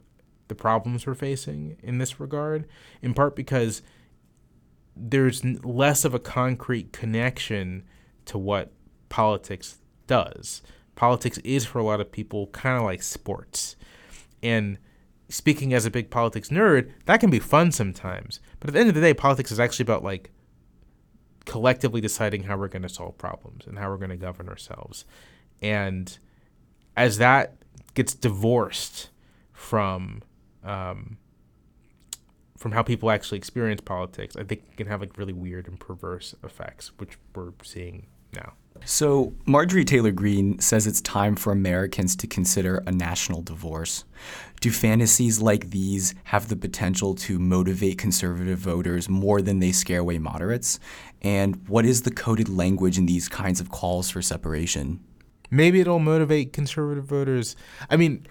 the 0.49 0.55
problems 0.55 1.07
we're 1.07 1.13
facing 1.13 1.77
in 1.81 1.99
this 1.99 2.19
regard, 2.19 2.67
in 3.01 3.13
part 3.13 3.34
because 3.34 3.81
there's 4.95 5.43
less 5.45 6.06
of 6.06 6.13
a 6.13 6.19
concrete 6.19 6.91
connection 6.91 7.84
to 8.25 8.38
what 8.38 8.71
politics 9.10 9.80
does. 10.08 10.62
Politics 10.95 11.38
is 11.39 11.65
for 11.65 11.80
a 11.80 11.84
lot 11.84 12.01
of 12.01 12.12
people 12.12 12.47
kind 12.47 12.77
of 12.77 12.84
like 12.84 13.01
sports. 13.01 13.75
And 14.43 14.77
speaking 15.30 15.73
as 15.73 15.86
a 15.86 15.91
big 15.91 16.10
politics 16.10 16.49
nerd, 16.49 16.91
that 17.06 17.19
can 17.19 17.30
be 17.30 17.39
fun 17.39 17.71
sometimes. 17.71 18.39
But 18.60 18.69
at 18.69 18.73
the 18.73 18.80
end 18.80 18.89
of 18.89 18.95
the 18.95 19.01
day, 19.01 19.13
politics 19.13 19.51
is 19.51 19.60
actually 19.60 19.84
about 19.84 20.04
like 20.04 20.32
collectively 21.45 22.01
deciding 22.01 22.43
how 22.43 22.58
we're 22.58 22.67
going 22.67 22.82
to 22.82 22.89
solve 22.89 23.17
problems 23.17 23.65
and 23.65 23.80
how 23.80 23.89
we're 23.89 23.97
going 23.97 24.10
to 24.10 24.17
govern 24.17 24.49
ourselves. 24.49 25.06
And 25.62 26.17
as 26.95 27.17
that 27.17 27.56
gets 27.93 28.13
divorced 28.13 29.10
from 29.54 30.21
um, 30.63 31.17
from 32.62 32.74
how 32.74 32.84
people 32.84 33.10
actually 33.10 33.39
experience 33.39 33.82
politics, 33.82 34.36
I 34.36 34.43
think 34.43 34.62
it 34.71 34.78
can 34.78 34.86
have 34.86 35.02
like 35.02 35.17
really 35.17 35.34
weird 35.34 35.67
and 35.67 35.80
perverse 35.80 36.36
effects, 36.43 36.91
which 37.00 37.17
we're 37.34 37.54
seeing 37.63 38.06
now. 38.36 38.54
So, 38.86 39.34
Marjorie 39.47 39.84
Taylor 39.84 40.12
Greene 40.12 40.60
says 40.60 40.86
it's 40.86 41.02
time 41.02 41.36
for 41.36 41.52
Americans 41.52 42.15
to 42.17 42.28
consider 42.28 42.84
a 42.86 42.91
national 42.91 43.41
divorce. 43.41 44.06
Do 44.60 44.69
fantasies 44.69 45.41
like 45.41 45.71
these 45.71 46.13
have 46.26 46.50
the 46.50 46.56
potential 46.56 47.15
to 47.15 47.39
motivate 47.39 47.97
conservative 47.97 48.60
voters 48.60 49.10
more 49.10 49.41
than 49.41 49.58
they 49.58 49.71
scare 49.71 50.02
away 50.02 50.19
moderates? 50.19 50.80
And 51.24 51.67
what 51.67 51.84
is 51.84 52.04
the 52.04 52.12
coded 52.12 52.47
language 52.47 53.00
in 53.00 53.08
these 53.08 53.28
kinds 53.28 53.60
of 53.60 53.71
calls 53.71 54.12
for 54.12 54.21
separation? 54.21 55.04
Maybe 55.50 55.82
it'll 55.82 56.00
motivate 56.00 56.54
conservative 56.54 57.06
voters. 57.06 57.56
I 57.89 57.97
mean, 57.97 58.28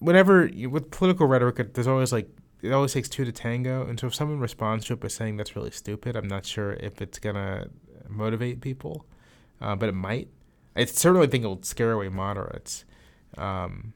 whenever 0.00 0.50
with 0.68 0.90
political 0.90 1.28
rhetoric, 1.28 1.74
there's 1.74 1.86
always 1.86 2.12
like 2.12 2.28
it 2.62 2.72
always 2.72 2.92
takes 2.92 3.08
two 3.08 3.24
to 3.24 3.32
tango. 3.32 3.86
And 3.86 3.98
so 3.98 4.06
if 4.06 4.14
someone 4.14 4.40
responds 4.40 4.86
to 4.86 4.94
it 4.94 5.00
by 5.00 5.08
saying 5.08 5.36
that's 5.36 5.56
really 5.56 5.70
stupid, 5.70 6.16
I'm 6.16 6.28
not 6.28 6.44
sure 6.44 6.72
if 6.74 7.00
it's 7.00 7.18
gonna 7.18 7.68
motivate 8.08 8.60
people, 8.60 9.06
uh, 9.60 9.76
but 9.76 9.88
it 9.88 9.94
might. 9.94 10.28
I 10.76 10.84
certainly 10.84 11.26
think 11.26 11.44
it'll 11.44 11.62
scare 11.62 11.92
away 11.92 12.08
moderates. 12.08 12.84
Um, 13.36 13.92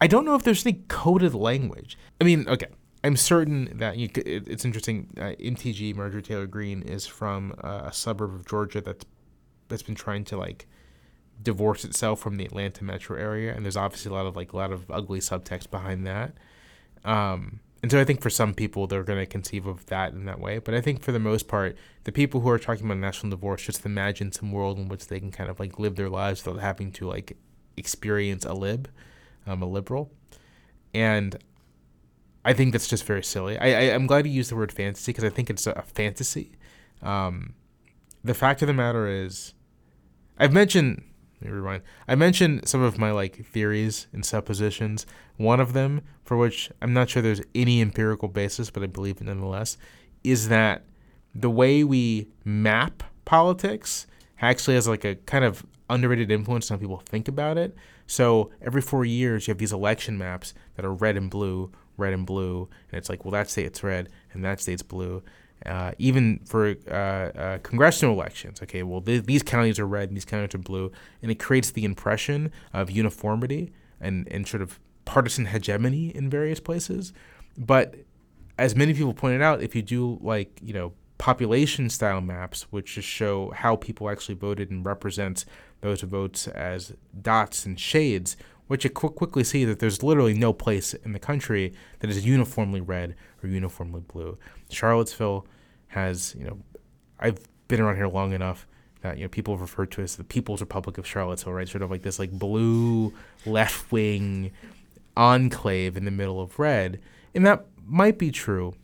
I 0.00 0.06
don't 0.06 0.24
know 0.24 0.34
if 0.34 0.42
there's 0.42 0.64
any 0.66 0.84
coded 0.88 1.34
language. 1.34 1.98
I 2.20 2.24
mean, 2.24 2.48
okay, 2.48 2.68
I'm 3.02 3.16
certain 3.16 3.78
that 3.78 3.96
you, 3.96 4.08
it, 4.14 4.48
it's 4.48 4.64
interesting. 4.64 5.08
Uh, 5.16 5.32
MTG 5.40 5.94
Marjorie 5.94 6.22
Taylor 6.22 6.46
Greene 6.46 6.82
is 6.82 7.06
from 7.06 7.54
uh, 7.62 7.82
a 7.84 7.92
suburb 7.92 8.34
of 8.34 8.46
Georgia 8.46 8.80
that's 8.80 9.04
that's 9.68 9.82
been 9.82 9.94
trying 9.94 10.24
to 10.24 10.36
like 10.36 10.66
divorce 11.42 11.84
itself 11.84 12.20
from 12.20 12.36
the 12.36 12.44
Atlanta 12.44 12.84
metro 12.84 13.16
area, 13.16 13.54
and 13.54 13.64
there's 13.64 13.76
obviously 13.76 14.10
a 14.10 14.14
lot 14.14 14.26
of 14.26 14.36
like 14.36 14.52
a 14.52 14.56
lot 14.56 14.72
of 14.72 14.90
ugly 14.90 15.20
subtext 15.20 15.70
behind 15.70 16.06
that. 16.06 16.34
Um, 17.04 17.60
and 17.82 17.90
so 17.90 18.00
I 18.00 18.04
think 18.04 18.20
for 18.20 18.30
some 18.30 18.54
people 18.54 18.86
they're 18.86 19.04
going 19.04 19.18
to 19.18 19.26
conceive 19.26 19.66
of 19.66 19.86
that 19.86 20.12
in 20.12 20.24
that 20.24 20.40
way, 20.40 20.58
but 20.58 20.74
I 20.74 20.80
think 20.80 21.02
for 21.02 21.12
the 21.12 21.18
most 21.18 21.48
part, 21.48 21.76
the 22.04 22.12
people 22.12 22.40
who 22.40 22.48
are 22.48 22.58
talking 22.58 22.86
about 22.86 22.98
national 22.98 23.30
divorce 23.30 23.62
just 23.62 23.86
imagine 23.86 24.32
some 24.32 24.52
world 24.52 24.78
in 24.78 24.88
which 24.88 25.06
they 25.06 25.20
can 25.20 25.30
kind 25.30 25.50
of 25.50 25.60
like 25.60 25.78
live 25.78 25.96
their 25.96 26.08
lives 26.08 26.44
without 26.44 26.60
having 26.60 26.90
to 26.92 27.06
like 27.06 27.36
experience 27.76 28.44
a 28.44 28.52
lib, 28.52 28.88
um, 29.46 29.62
a 29.62 29.66
liberal, 29.66 30.10
and 30.92 31.38
I 32.44 32.52
think 32.52 32.72
that's 32.72 32.88
just 32.88 33.04
very 33.04 33.22
silly. 33.22 33.58
I, 33.58 33.66
I 33.66 33.82
am 33.94 34.06
glad 34.06 34.26
you 34.26 34.32
used 34.32 34.50
the 34.50 34.56
word 34.56 34.72
fantasy 34.72 35.12
because 35.12 35.24
I 35.24 35.28
think 35.28 35.50
it's 35.50 35.66
a, 35.66 35.82
fantasy. 35.82 36.52
Um, 37.02 37.54
the 38.24 38.34
fact 38.34 38.62
of 38.62 38.68
the 38.68 38.74
matter 38.74 39.06
is, 39.06 39.54
I've 40.38 40.52
mentioned 40.52 41.02
let 41.40 41.50
me 41.50 41.56
rewind. 41.56 41.82
I 42.08 42.14
mentioned 42.14 42.68
some 42.68 42.82
of 42.82 42.98
my 42.98 43.12
like 43.12 43.46
theories 43.46 44.08
and 44.12 44.24
suppositions. 44.24 45.06
One 45.36 45.60
of 45.60 45.72
them, 45.72 46.02
for 46.24 46.36
which 46.36 46.70
I'm 46.82 46.92
not 46.92 47.10
sure 47.10 47.22
there's 47.22 47.42
any 47.54 47.80
empirical 47.80 48.28
basis, 48.28 48.70
but 48.70 48.82
I 48.82 48.86
believe 48.86 49.20
it 49.20 49.24
nonetheless, 49.24 49.78
is 50.24 50.48
that 50.48 50.84
the 51.34 51.50
way 51.50 51.84
we 51.84 52.28
map 52.44 53.02
politics 53.24 54.06
actually 54.40 54.74
has 54.74 54.88
like 54.88 55.04
a 55.04 55.14
kind 55.14 55.44
of 55.44 55.64
underrated 55.90 56.30
influence 56.30 56.70
on 56.70 56.76
how 56.76 56.80
people 56.80 57.02
think 57.06 57.28
about 57.28 57.56
it. 57.56 57.76
So 58.06 58.50
every 58.62 58.80
four 58.80 59.04
years, 59.04 59.46
you 59.46 59.52
have 59.52 59.58
these 59.58 59.72
election 59.72 60.18
maps 60.18 60.54
that 60.74 60.84
are 60.84 60.92
red 60.92 61.16
and 61.16 61.30
blue, 61.30 61.70
red 61.96 62.14
and 62.14 62.26
blue, 62.26 62.68
and 62.90 62.98
it's 62.98 63.08
like, 63.08 63.24
well, 63.24 63.32
that 63.32 63.50
state's 63.50 63.82
red 63.82 64.08
and 64.32 64.44
that 64.44 64.60
state's 64.60 64.82
blue. 64.82 65.22
Uh, 65.66 65.90
even 65.98 66.38
for 66.44 66.76
uh, 66.88 66.92
uh, 66.94 67.58
congressional 67.58 68.14
elections. 68.14 68.62
Okay, 68.62 68.84
well, 68.84 69.00
th- 69.00 69.24
these 69.24 69.42
counties 69.42 69.78
are 69.80 69.86
red 69.86 70.08
and 70.08 70.16
these 70.16 70.24
counties 70.24 70.54
are 70.54 70.58
blue, 70.58 70.92
and 71.20 71.32
it 71.32 71.38
creates 71.40 71.72
the 71.72 71.84
impression 71.84 72.52
of 72.72 72.90
uniformity 72.90 73.72
and, 74.00 74.28
and 74.30 74.46
sort 74.46 74.62
of 74.62 74.78
partisan 75.04 75.46
hegemony 75.46 76.14
in 76.14 76.30
various 76.30 76.60
places. 76.60 77.12
But 77.56 77.96
as 78.56 78.76
many 78.76 78.94
people 78.94 79.14
pointed 79.14 79.42
out, 79.42 79.62
if 79.62 79.74
you 79.74 79.82
do 79.82 80.18
like, 80.20 80.60
you 80.62 80.72
know, 80.72 80.92
population 81.18 81.90
style 81.90 82.20
maps, 82.20 82.62
which 82.70 82.94
just 82.94 83.08
show 83.08 83.50
how 83.50 83.74
people 83.74 84.08
actually 84.08 84.36
voted 84.36 84.70
and 84.70 84.86
represents 84.86 85.44
those 85.80 86.02
votes 86.02 86.46
as 86.48 86.92
dots 87.20 87.66
and 87.66 87.78
shades, 87.78 88.36
which 88.68 88.84
you 88.84 88.90
qu- 88.90 89.10
quickly 89.10 89.42
see 89.42 89.64
that 89.64 89.80
there's 89.80 90.02
literally 90.02 90.34
no 90.34 90.52
place 90.52 90.94
in 90.94 91.12
the 91.12 91.18
country 91.18 91.74
that 91.98 92.08
is 92.08 92.24
uniformly 92.24 92.80
red 92.80 93.16
or 93.42 93.48
uniformly 93.48 94.00
blue. 94.00 94.38
Charlottesville 94.70 95.46
has, 95.88 96.34
you 96.38 96.44
know, 96.44 96.58
I've 97.18 97.38
been 97.66 97.80
around 97.80 97.96
here 97.96 98.08
long 98.08 98.32
enough 98.32 98.66
that 99.02 99.16
you 99.16 99.24
know 99.24 99.28
people 99.28 99.56
referred 99.56 99.90
to 99.92 100.02
as 100.02 100.16
the 100.16 100.24
People's 100.24 100.60
Republic 100.60 100.98
of 100.98 101.06
Charlottesville, 101.06 101.52
right? 101.52 101.68
Sort 101.68 101.82
of 101.82 101.90
like 101.90 102.02
this 102.02 102.18
like 102.18 102.30
blue 102.30 103.12
left 103.46 103.90
wing 103.92 104.52
enclave 105.16 105.96
in 105.96 106.04
the 106.04 106.10
middle 106.10 106.40
of 106.40 106.58
red, 106.58 107.00
and 107.34 107.46
that 107.46 107.66
might 107.86 108.18
be 108.18 108.30
true. 108.30 108.74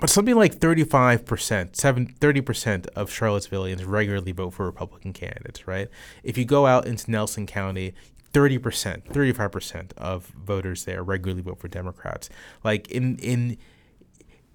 But 0.00 0.08
something 0.08 0.34
like 0.34 0.54
35%, 0.54 1.76
7, 1.76 2.14
30% 2.18 2.86
of 2.96 3.10
Charlottesvillians 3.10 3.86
regularly 3.86 4.32
vote 4.32 4.54
for 4.54 4.64
Republican 4.64 5.12
candidates, 5.12 5.68
right? 5.68 5.88
If 6.22 6.38
you 6.38 6.46
go 6.46 6.66
out 6.66 6.86
into 6.86 7.10
Nelson 7.10 7.46
County, 7.46 7.92
30%, 8.32 9.04
35% 9.04 9.92
of 9.96 10.26
voters 10.26 10.84
there 10.84 11.02
regularly 11.02 11.42
vote 11.42 11.58
for 11.58 11.68
Democrats. 11.68 12.30
Like 12.64 12.88
in 12.88 13.18
in 13.18 13.58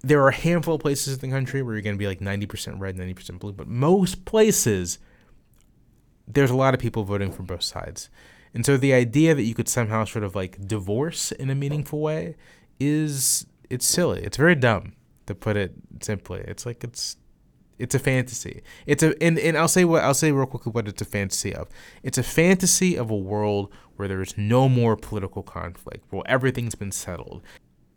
there 0.00 0.22
are 0.22 0.28
a 0.28 0.34
handful 0.34 0.76
of 0.76 0.80
places 0.80 1.14
in 1.14 1.20
the 1.30 1.34
country 1.34 1.62
where 1.62 1.74
you're 1.74 1.82
going 1.82 1.96
to 1.96 1.98
be 1.98 2.06
like 2.06 2.20
90% 2.20 2.78
red, 2.78 2.96
90% 2.96 3.40
blue, 3.40 3.52
but 3.52 3.66
most 3.66 4.24
places 4.24 4.98
there's 6.26 6.50
a 6.50 6.56
lot 6.56 6.74
of 6.74 6.78
people 6.80 7.04
voting 7.04 7.32
from 7.32 7.46
both 7.46 7.62
sides. 7.62 8.10
And 8.54 8.64
so 8.64 8.76
the 8.76 8.92
idea 8.92 9.34
that 9.34 9.42
you 9.42 9.54
could 9.54 9.68
somehow 9.68 10.04
sort 10.04 10.24
of 10.24 10.34
like 10.34 10.66
divorce 10.66 11.32
in 11.32 11.50
a 11.50 11.54
meaningful 11.54 12.00
way 12.00 12.36
is 12.78 13.46
it's 13.70 13.86
silly. 13.86 14.22
It's 14.22 14.36
very 14.36 14.54
dumb 14.54 14.92
to 15.26 15.34
put 15.34 15.56
it 15.56 15.72
simply. 16.00 16.40
It's 16.40 16.64
like 16.64 16.84
it's 16.84 17.16
it's 17.78 17.94
a 17.94 17.98
fantasy. 17.98 18.62
It's 18.86 19.02
a 19.02 19.20
and, 19.22 19.38
and 19.38 19.56
I'll 19.56 19.68
say 19.68 19.84
what 19.84 20.02
I'll 20.02 20.14
say 20.14 20.32
real 20.32 20.46
quickly 20.46 20.72
what 20.72 20.88
it's 20.88 21.02
a 21.02 21.06
fantasy 21.06 21.54
of. 21.54 21.68
It's 22.02 22.18
a 22.18 22.22
fantasy 22.22 22.96
of 22.96 23.10
a 23.10 23.16
world 23.16 23.72
where 23.96 24.08
there 24.08 24.22
is 24.22 24.36
no 24.36 24.68
more 24.68 24.96
political 24.96 25.42
conflict, 25.42 26.04
where 26.10 26.22
everything's 26.26 26.74
been 26.74 26.92
settled. 26.92 27.42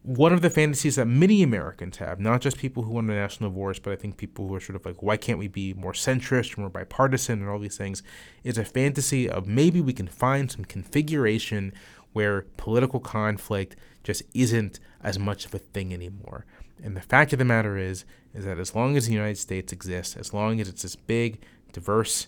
One 0.04 0.34
of 0.34 0.42
the 0.42 0.50
fantasies 0.50 0.96
that 0.96 1.06
many 1.06 1.44
Americans 1.44 1.98
have, 1.98 2.20
not 2.20 2.42
just 2.42 2.58
people 2.58 2.82
who 2.82 2.94
want 2.94 3.12
a 3.12 3.14
national 3.14 3.52
divorce, 3.52 3.78
but 3.78 3.94
I 3.94 3.96
think 3.96 4.18
people 4.18 4.48
who 4.48 4.56
are 4.56 4.60
sort 4.60 4.76
of 4.76 4.84
like, 4.84 5.04
why 5.04 5.16
can't 5.16 5.38
we 5.38 5.48
be 5.48 5.76
more 5.76 5.94
centrist, 5.94 6.58
more 6.58 6.70
bipartisan, 6.70 7.40
and 7.40 7.48
all 7.48 7.60
these 7.60 7.78
things, 7.78 8.02
is 8.44 8.58
a 8.58 8.66
fantasy 8.66 9.30
of 9.30 9.46
maybe 9.46 9.80
we 9.80 9.94
can 9.94 10.08
find 10.08 10.50
some 10.50 10.66
configuration 10.66 11.72
where 12.14 12.48
political 12.58 13.00
conflict 13.00 13.76
just 14.04 14.24
isn't 14.34 14.80
as 15.04 15.20
much 15.20 15.46
of 15.46 15.54
a 15.54 15.60
thing 15.60 15.94
anymore. 15.94 16.46
And 16.84 16.96
the 16.96 17.02
fact 17.02 17.34
of 17.34 17.40
the 17.40 17.46
matter 17.46 17.78
is, 17.78 18.06
is 18.34 18.46
that 18.46 18.60
as 18.60 18.76
long 18.76 18.98
as 18.98 19.08
the 19.08 19.14
United 19.14 19.38
States 19.38 19.72
exists, 19.72 20.16
as 20.16 20.34
long 20.34 20.60
as 20.60 20.68
it's 20.68 20.82
this 20.82 20.96
big, 20.96 21.42
diverse, 21.74 22.28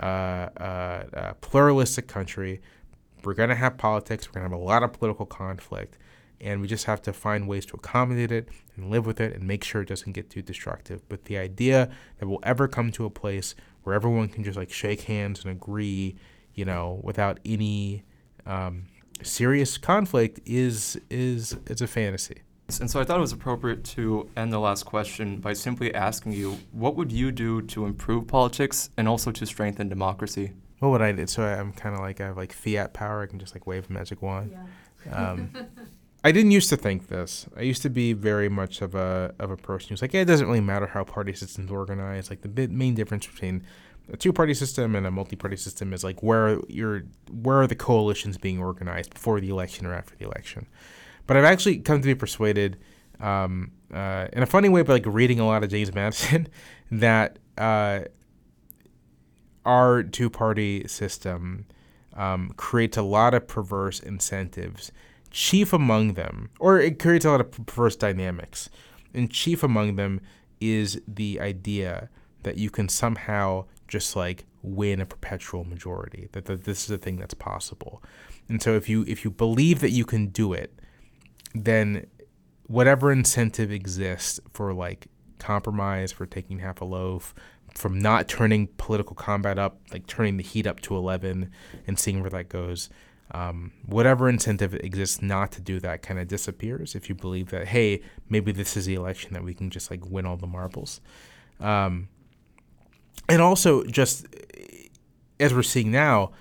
uh, 0.00 0.48
uh, 0.56 1.04
uh, 1.14 1.32
pluralistic 1.40 2.08
country, 2.08 2.60
we're 3.24 3.34
going 3.34 3.50
to 3.50 3.54
have 3.54 3.76
politics. 3.76 4.28
We're 4.28 4.40
going 4.40 4.50
to 4.50 4.56
have 4.56 4.60
a 4.60 4.64
lot 4.64 4.82
of 4.82 4.92
political 4.92 5.26
conflict. 5.26 5.98
And 6.40 6.60
we 6.60 6.66
just 6.66 6.86
have 6.86 7.00
to 7.02 7.12
find 7.12 7.46
ways 7.46 7.66
to 7.66 7.74
accommodate 7.74 8.32
it 8.32 8.48
and 8.76 8.90
live 8.90 9.06
with 9.06 9.20
it 9.20 9.34
and 9.34 9.46
make 9.46 9.62
sure 9.62 9.82
it 9.82 9.88
doesn't 9.88 10.12
get 10.12 10.28
too 10.28 10.42
destructive. 10.42 11.08
But 11.08 11.26
the 11.26 11.38
idea 11.38 11.90
that 12.18 12.26
we'll 12.26 12.40
ever 12.42 12.66
come 12.66 12.90
to 12.92 13.04
a 13.04 13.10
place 13.10 13.54
where 13.84 13.94
everyone 13.94 14.28
can 14.28 14.42
just 14.42 14.56
like 14.56 14.72
shake 14.72 15.02
hands 15.02 15.44
and 15.44 15.52
agree, 15.52 16.16
you 16.54 16.64
know, 16.64 17.00
without 17.04 17.38
any 17.44 18.02
um, 18.44 18.86
serious 19.22 19.78
conflict 19.78 20.40
is 20.44 21.00
is 21.10 21.56
is 21.66 21.80
a 21.80 21.86
fantasy. 21.86 22.42
And 22.80 22.90
so 22.90 23.00
I 23.00 23.04
thought 23.04 23.18
it 23.18 23.20
was 23.20 23.32
appropriate 23.32 23.84
to 23.84 24.28
end 24.36 24.52
the 24.52 24.58
last 24.58 24.84
question 24.84 25.38
by 25.38 25.52
simply 25.52 25.94
asking 25.94 26.32
you, 26.32 26.58
what 26.72 26.96
would 26.96 27.12
you 27.12 27.32
do 27.32 27.62
to 27.62 27.86
improve 27.86 28.26
politics 28.26 28.90
and 28.96 29.08
also 29.08 29.30
to 29.32 29.46
strengthen 29.46 29.88
democracy? 29.88 30.52
What 30.80 30.90
would 30.90 31.02
I 31.02 31.12
do? 31.12 31.26
So 31.26 31.42
I'm 31.42 31.72
kind 31.72 31.94
of 31.94 32.00
like 32.00 32.20
I 32.20 32.26
have 32.26 32.36
like 32.36 32.52
fiat 32.52 32.92
power. 32.92 33.22
I 33.22 33.26
can 33.26 33.38
just 33.38 33.54
like 33.54 33.66
wave 33.66 33.88
a 33.88 33.92
magic 33.92 34.20
wand. 34.20 34.56
Yeah. 35.06 35.30
Um, 35.30 35.50
I 36.24 36.30
didn't 36.30 36.52
used 36.52 36.68
to 36.68 36.76
think 36.76 37.08
this. 37.08 37.46
I 37.56 37.62
used 37.62 37.82
to 37.82 37.90
be 37.90 38.12
very 38.12 38.48
much 38.48 38.80
of 38.80 38.94
a 38.94 39.34
of 39.38 39.50
a 39.50 39.56
person 39.56 39.90
who's 39.90 40.02
like, 40.02 40.12
yeah, 40.12 40.20
it 40.20 40.26
doesn't 40.26 40.46
really 40.46 40.60
matter 40.60 40.86
how 40.86 41.02
party 41.04 41.32
systems 41.32 41.70
organize. 41.70 42.30
Like 42.30 42.42
the 42.42 42.48
bit, 42.48 42.70
main 42.70 42.94
difference 42.94 43.26
between 43.26 43.64
a 44.12 44.16
two 44.16 44.32
party 44.32 44.54
system 44.54 44.94
and 44.94 45.06
a 45.06 45.10
multi 45.10 45.36
party 45.36 45.56
system 45.56 45.92
is 45.92 46.04
like 46.04 46.22
where 46.22 46.60
you're 46.68 47.02
where 47.30 47.60
are 47.60 47.66
the 47.66 47.74
coalitions 47.74 48.38
being 48.38 48.60
organized 48.60 49.14
before 49.14 49.40
the 49.40 49.48
election 49.48 49.86
or 49.86 49.94
after 49.94 50.14
the 50.16 50.24
election. 50.24 50.66
But 51.26 51.36
I've 51.36 51.44
actually 51.44 51.78
come 51.78 52.00
to 52.00 52.06
be 52.06 52.14
persuaded, 52.14 52.78
um, 53.20 53.72
uh, 53.92 54.28
in 54.32 54.42
a 54.42 54.46
funny 54.46 54.68
way, 54.68 54.82
by 54.82 54.94
like 54.94 55.06
reading 55.06 55.40
a 55.40 55.46
lot 55.46 55.62
of 55.62 55.70
James 55.70 55.94
Madison, 55.94 56.48
that 56.90 57.38
uh, 57.58 58.00
our 59.64 60.02
two 60.02 60.30
party 60.30 60.86
system 60.88 61.66
um, 62.14 62.52
creates 62.56 62.96
a 62.96 63.02
lot 63.02 63.34
of 63.34 63.46
perverse 63.46 64.00
incentives. 64.00 64.92
Chief 65.30 65.72
among 65.72 66.14
them, 66.14 66.50
or 66.60 66.78
it 66.78 66.98
creates 66.98 67.24
a 67.24 67.30
lot 67.30 67.40
of 67.40 67.50
perverse 67.50 67.96
dynamics. 67.96 68.68
And 69.14 69.30
chief 69.30 69.62
among 69.62 69.96
them 69.96 70.20
is 70.60 71.00
the 71.08 71.40
idea 71.40 72.10
that 72.42 72.58
you 72.58 72.70
can 72.70 72.88
somehow 72.88 73.64
just 73.88 74.16
like 74.16 74.46
win 74.62 75.00
a 75.00 75.06
perpetual 75.06 75.64
majority, 75.64 76.28
that, 76.32 76.46
that 76.46 76.64
this 76.64 76.84
is 76.84 76.90
a 76.90 76.98
thing 76.98 77.16
that's 77.16 77.34
possible. 77.34 78.02
And 78.48 78.62
so 78.62 78.74
if 78.74 78.88
you 78.88 79.04
if 79.06 79.24
you 79.24 79.30
believe 79.30 79.80
that 79.80 79.90
you 79.90 80.04
can 80.04 80.28
do 80.28 80.52
it, 80.52 80.78
then 81.54 82.06
whatever 82.66 83.12
incentive 83.12 83.70
exists 83.70 84.40
for 84.52 84.72
like 84.72 85.06
compromise, 85.38 86.12
for 86.12 86.26
taking 86.26 86.60
half 86.60 86.80
a 86.80 86.84
loaf, 86.84 87.34
from 87.74 87.98
not 87.98 88.28
turning 88.28 88.68
political 88.76 89.14
combat 89.14 89.58
up, 89.58 89.80
like 89.92 90.06
turning 90.06 90.36
the 90.36 90.42
heat 90.42 90.66
up 90.66 90.80
to 90.80 90.96
11 90.96 91.50
and 91.86 91.98
seeing 91.98 92.20
where 92.20 92.30
that 92.30 92.48
goes. 92.48 92.90
Um, 93.32 93.72
whatever 93.86 94.28
incentive 94.28 94.74
exists 94.74 95.22
not 95.22 95.52
to 95.52 95.60
do 95.62 95.80
that 95.80 96.02
kind 96.02 96.20
of 96.20 96.28
disappears 96.28 96.94
if 96.94 97.08
you 97.08 97.14
believe 97.14 97.50
that, 97.50 97.68
hey, 97.68 98.02
maybe 98.28 98.52
this 98.52 98.76
is 98.76 98.84
the 98.84 98.94
election 98.94 99.32
that 99.32 99.42
we 99.42 99.54
can 99.54 99.70
just 99.70 99.90
like 99.90 100.04
win 100.04 100.26
all 100.26 100.36
the 100.36 100.46
marbles. 100.46 101.00
Um, 101.58 102.08
and 103.28 103.40
also, 103.40 103.84
just 103.84 104.26
as 105.40 105.54
we're 105.54 105.62
seeing 105.62 105.90
now, 105.90 106.32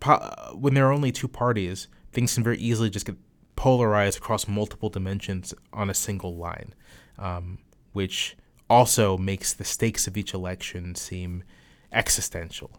po- 0.00 0.54
when 0.54 0.74
there 0.74 0.88
are 0.88 0.92
only 0.92 1.12
two 1.12 1.28
parties, 1.28 1.86
things 2.12 2.34
can 2.34 2.42
very 2.42 2.58
easily 2.58 2.90
just 2.90 3.06
get 3.06 3.16
polarized 3.58 4.18
across 4.18 4.46
multiple 4.46 4.88
dimensions 4.88 5.52
on 5.72 5.90
a 5.90 5.94
single 5.94 6.36
line, 6.36 6.72
um, 7.18 7.58
which 7.92 8.36
also 8.70 9.18
makes 9.18 9.52
the 9.52 9.64
stakes 9.64 10.06
of 10.06 10.16
each 10.16 10.32
election 10.32 10.94
seem 10.94 11.42
existential. 11.90 12.70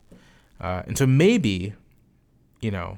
Uh, 0.62 0.82
and 0.88 0.98
so 0.98 1.06
maybe, 1.06 1.74
you 2.62 2.72
know, 2.72 2.98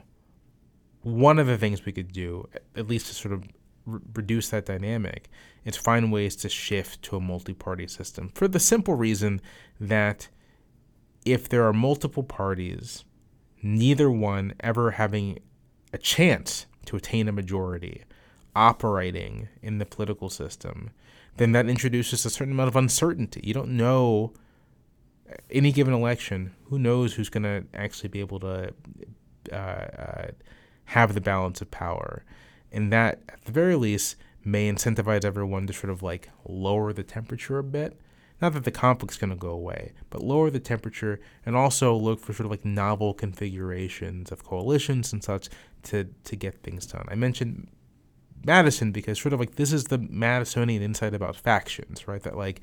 one 1.01 1.39
of 1.39 1.47
the 1.47 1.57
things 1.57 1.83
we 1.83 1.91
could 1.91 2.11
do, 2.11 2.47
at 2.75 2.87
least 2.87 3.07
to 3.07 3.15
sort 3.15 3.33
of 3.33 3.45
r- 3.91 3.99
reduce 4.13 4.49
that 4.49 4.67
dynamic, 4.67 5.27
is 5.65 5.75
find 5.75 6.11
ways 6.11 6.35
to 6.35 6.49
shift 6.49 7.01
to 7.01 7.15
a 7.15 7.19
multi 7.19 7.55
party 7.55 7.87
system 7.87 8.29
for 8.35 8.47
the 8.47 8.59
simple 8.59 8.93
reason 8.93 9.41
that 9.79 10.27
if 11.25 11.49
there 11.49 11.67
are 11.67 11.73
multiple 11.73 12.23
parties, 12.23 13.05
neither 13.63 14.11
one 14.11 14.53
ever 14.59 14.91
having 14.91 15.39
a 15.91 15.97
chance 15.97 16.67
to 16.91 16.97
attain 16.97 17.27
a 17.27 17.31
majority 17.31 18.03
operating 18.55 19.47
in 19.61 19.77
the 19.77 19.85
political 19.85 20.29
system, 20.29 20.91
then 21.37 21.53
that 21.53 21.69
introduces 21.69 22.25
a 22.25 22.29
certain 22.29 22.53
amount 22.53 22.67
of 22.67 22.75
uncertainty. 22.75 23.41
You 23.43 23.53
don't 23.53 23.77
know 23.77 24.33
any 25.49 25.71
given 25.71 25.93
election, 25.93 26.53
who 26.65 26.77
knows 26.77 27.13
who's 27.13 27.29
going 27.29 27.43
to 27.43 27.63
actually 27.73 28.09
be 28.09 28.19
able 28.19 28.41
to 28.41 28.73
uh, 29.51 29.55
uh, 29.55 30.27
have 30.85 31.13
the 31.13 31.21
balance 31.21 31.61
of 31.61 31.71
power. 31.71 32.23
And 32.73 32.91
that, 32.91 33.21
at 33.29 33.45
the 33.45 33.51
very 33.53 33.75
least, 33.75 34.17
may 34.43 34.69
incentivize 34.69 35.23
everyone 35.23 35.67
to 35.67 35.73
sort 35.73 35.91
of 35.91 36.03
like 36.03 36.29
lower 36.45 36.91
the 36.91 37.03
temperature 37.03 37.57
a 37.57 37.63
bit. 37.63 37.97
Not 38.41 38.53
that 38.53 38.63
the 38.63 38.71
conflict's 38.71 39.17
going 39.17 39.29
to 39.29 39.35
go 39.35 39.51
away, 39.51 39.93
but 40.09 40.23
lower 40.23 40.49
the 40.49 40.59
temperature 40.59 41.19
and 41.45 41.55
also 41.55 41.95
look 41.95 42.19
for 42.19 42.33
sort 42.33 42.45
of 42.45 42.51
like 42.51 42.65
novel 42.65 43.13
configurations 43.13 44.31
of 44.31 44.43
coalitions 44.43 45.13
and 45.13 45.23
such 45.23 45.47
to, 45.83 46.05
to 46.23 46.35
get 46.35 46.63
things 46.63 46.85
done. 46.85 47.05
I 47.09 47.15
mentioned 47.15 47.67
Madison 48.45 48.91
because 48.91 49.19
sort 49.19 49.33
of 49.33 49.39
like 49.39 49.55
this 49.55 49.71
is 49.71 49.85
the 49.85 49.99
Madisonian 49.99 50.81
insight 50.81 51.13
about 51.13 51.35
factions, 51.35 52.07
right? 52.07 52.21
That 52.23 52.37
like 52.37 52.61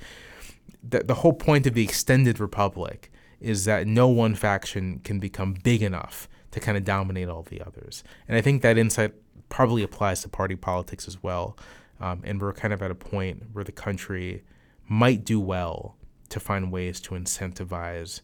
the, 0.83 1.01
the 1.01 1.15
whole 1.15 1.33
point 1.33 1.67
of 1.67 1.75
the 1.75 1.85
extended 1.85 2.41
republic 2.41 3.11
is 3.41 3.65
that 3.65 3.87
no 3.87 4.09
one 4.09 4.35
faction 4.35 5.01
can 5.05 5.21
become 5.21 5.55
big 5.55 5.83
enough 5.83 6.29
to 6.51 6.61
kind 6.61 6.77
of 6.77 6.85
dominate 6.85 7.29
all 7.29 7.43
the 7.43 7.61
others. 7.61 8.03
And 8.27 8.37
I 8.37 8.41
think 8.41 8.63
that 8.63 8.79
insight 8.79 9.15
probably 9.49 9.83
applies 9.83 10.23
to 10.23 10.29
party 10.29 10.57
politics 10.57 11.07
as 11.07 11.23
well. 11.23 11.57
Um, 12.01 12.23
and 12.25 12.41
we're 12.41 12.53
kind 12.53 12.73
of 12.73 12.83
at 12.83 12.91
a 12.91 12.95
point 12.95 13.45
where 13.53 13.65
the 13.65 13.73
country 13.73 14.45
might 14.89 15.25
do 15.25 15.41
well 15.41 15.97
to 16.31 16.41
find 16.41 16.73
ways 16.73 17.01
to 17.01 17.15
incentivize 17.15 18.21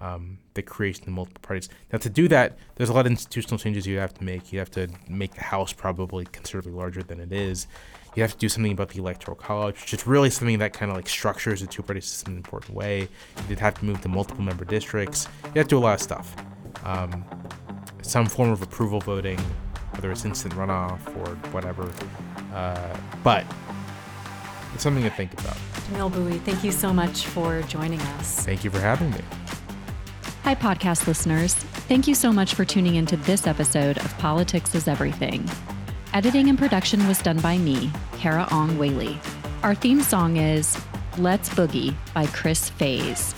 um, 0.00 0.38
the 0.54 0.62
creation 0.62 1.04
of 1.04 1.10
multiple 1.10 1.40
parties. 1.42 1.68
Now, 1.92 1.98
to 1.98 2.10
do 2.10 2.28
that, 2.28 2.58
there's 2.76 2.88
a 2.88 2.92
lot 2.92 3.06
of 3.06 3.12
institutional 3.12 3.58
changes 3.58 3.86
you 3.86 3.98
have 3.98 4.14
to 4.14 4.24
make. 4.24 4.52
You 4.52 4.58
have 4.58 4.70
to 4.72 4.88
make 5.08 5.34
the 5.34 5.42
House 5.42 5.72
probably 5.72 6.24
considerably 6.26 6.72
larger 6.72 7.02
than 7.02 7.20
it 7.20 7.32
is. 7.32 7.66
You 8.14 8.22
have 8.22 8.32
to 8.32 8.38
do 8.38 8.48
something 8.48 8.72
about 8.72 8.88
the 8.90 8.98
Electoral 8.98 9.36
College, 9.36 9.80
which 9.80 9.94
is 9.94 10.06
really 10.06 10.30
something 10.30 10.58
that 10.58 10.72
kind 10.72 10.90
of 10.90 10.96
like 10.96 11.08
structures 11.08 11.60
the 11.60 11.66
two 11.66 11.82
party 11.82 12.00
system 12.00 12.32
in 12.32 12.38
an 12.38 12.38
important 12.38 12.74
way. 12.74 13.08
You'd 13.48 13.58
have 13.60 13.78
to 13.78 13.84
move 13.84 14.00
to 14.00 14.08
multiple 14.08 14.42
member 14.42 14.64
districts. 14.64 15.28
You 15.44 15.60
have 15.60 15.66
to 15.66 15.70
do 15.70 15.78
a 15.78 15.80
lot 15.80 15.94
of 15.94 16.00
stuff. 16.00 16.34
Um, 16.84 17.24
some 18.02 18.26
form 18.26 18.50
of 18.50 18.62
approval 18.62 19.00
voting, 19.00 19.38
whether 19.92 20.10
it's 20.10 20.24
instant 20.24 20.54
runoff 20.54 21.00
or 21.18 21.34
whatever. 21.52 21.90
Uh, 22.52 22.96
but 23.22 23.44
it's 24.74 24.82
something 24.82 25.04
to 25.04 25.10
think 25.10 25.32
about. 25.34 25.56
Jamelle 25.88 26.12
Bouie, 26.12 26.38
thank 26.38 26.64
you 26.64 26.72
so 26.72 26.92
much 26.92 27.26
for 27.26 27.62
joining 27.62 28.00
us. 28.00 28.44
Thank 28.44 28.64
you 28.64 28.70
for 28.70 28.80
having 28.80 29.10
me. 29.10 29.20
Hi, 30.48 30.54
podcast 30.54 31.06
listeners. 31.06 31.52
Thank 31.52 32.08
you 32.08 32.14
so 32.14 32.32
much 32.32 32.54
for 32.54 32.64
tuning 32.64 32.94
into 32.94 33.18
this 33.18 33.46
episode 33.46 33.98
of 33.98 34.16
Politics 34.16 34.74
is 34.74 34.88
Everything. 34.88 35.46
Editing 36.14 36.48
and 36.48 36.58
production 36.58 37.06
was 37.06 37.20
done 37.20 37.38
by 37.40 37.58
me, 37.58 37.90
Carah 38.12 38.50
Ong 38.50 38.78
Whaley. 38.78 39.20
Our 39.62 39.74
theme 39.74 40.00
song 40.00 40.38
is 40.38 40.74
Let's 41.18 41.50
Boogie 41.50 41.94
by 42.14 42.24
Chris 42.28 42.70
Faze. 42.70 43.34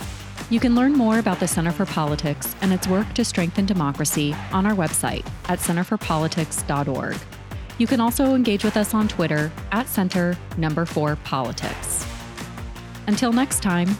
You 0.49 0.61
can 0.61 0.73
learn 0.73 0.93
more 0.93 1.19
about 1.19 1.41
the 1.41 1.49
Center 1.49 1.73
for 1.73 1.85
Politics 1.85 2.55
and 2.61 2.71
its 2.71 2.87
work 2.87 3.13
to 3.15 3.25
strengthen 3.25 3.65
democracy 3.65 4.33
on 4.53 4.65
our 4.65 4.73
website 4.73 5.27
at 5.49 5.59
centerforpolitics.org. 5.59 7.17
You 7.77 7.87
can 7.87 7.99
also 7.99 8.35
engage 8.35 8.63
with 8.63 8.77
us 8.77 8.93
on 8.93 9.09
Twitter 9.09 9.51
at 9.73 9.89
Center 9.89 10.37
Number 10.55 10.85
4 10.85 11.17
Politics. 11.25 12.07
Until 13.07 13.33
next 13.33 13.61
time, 13.61 13.97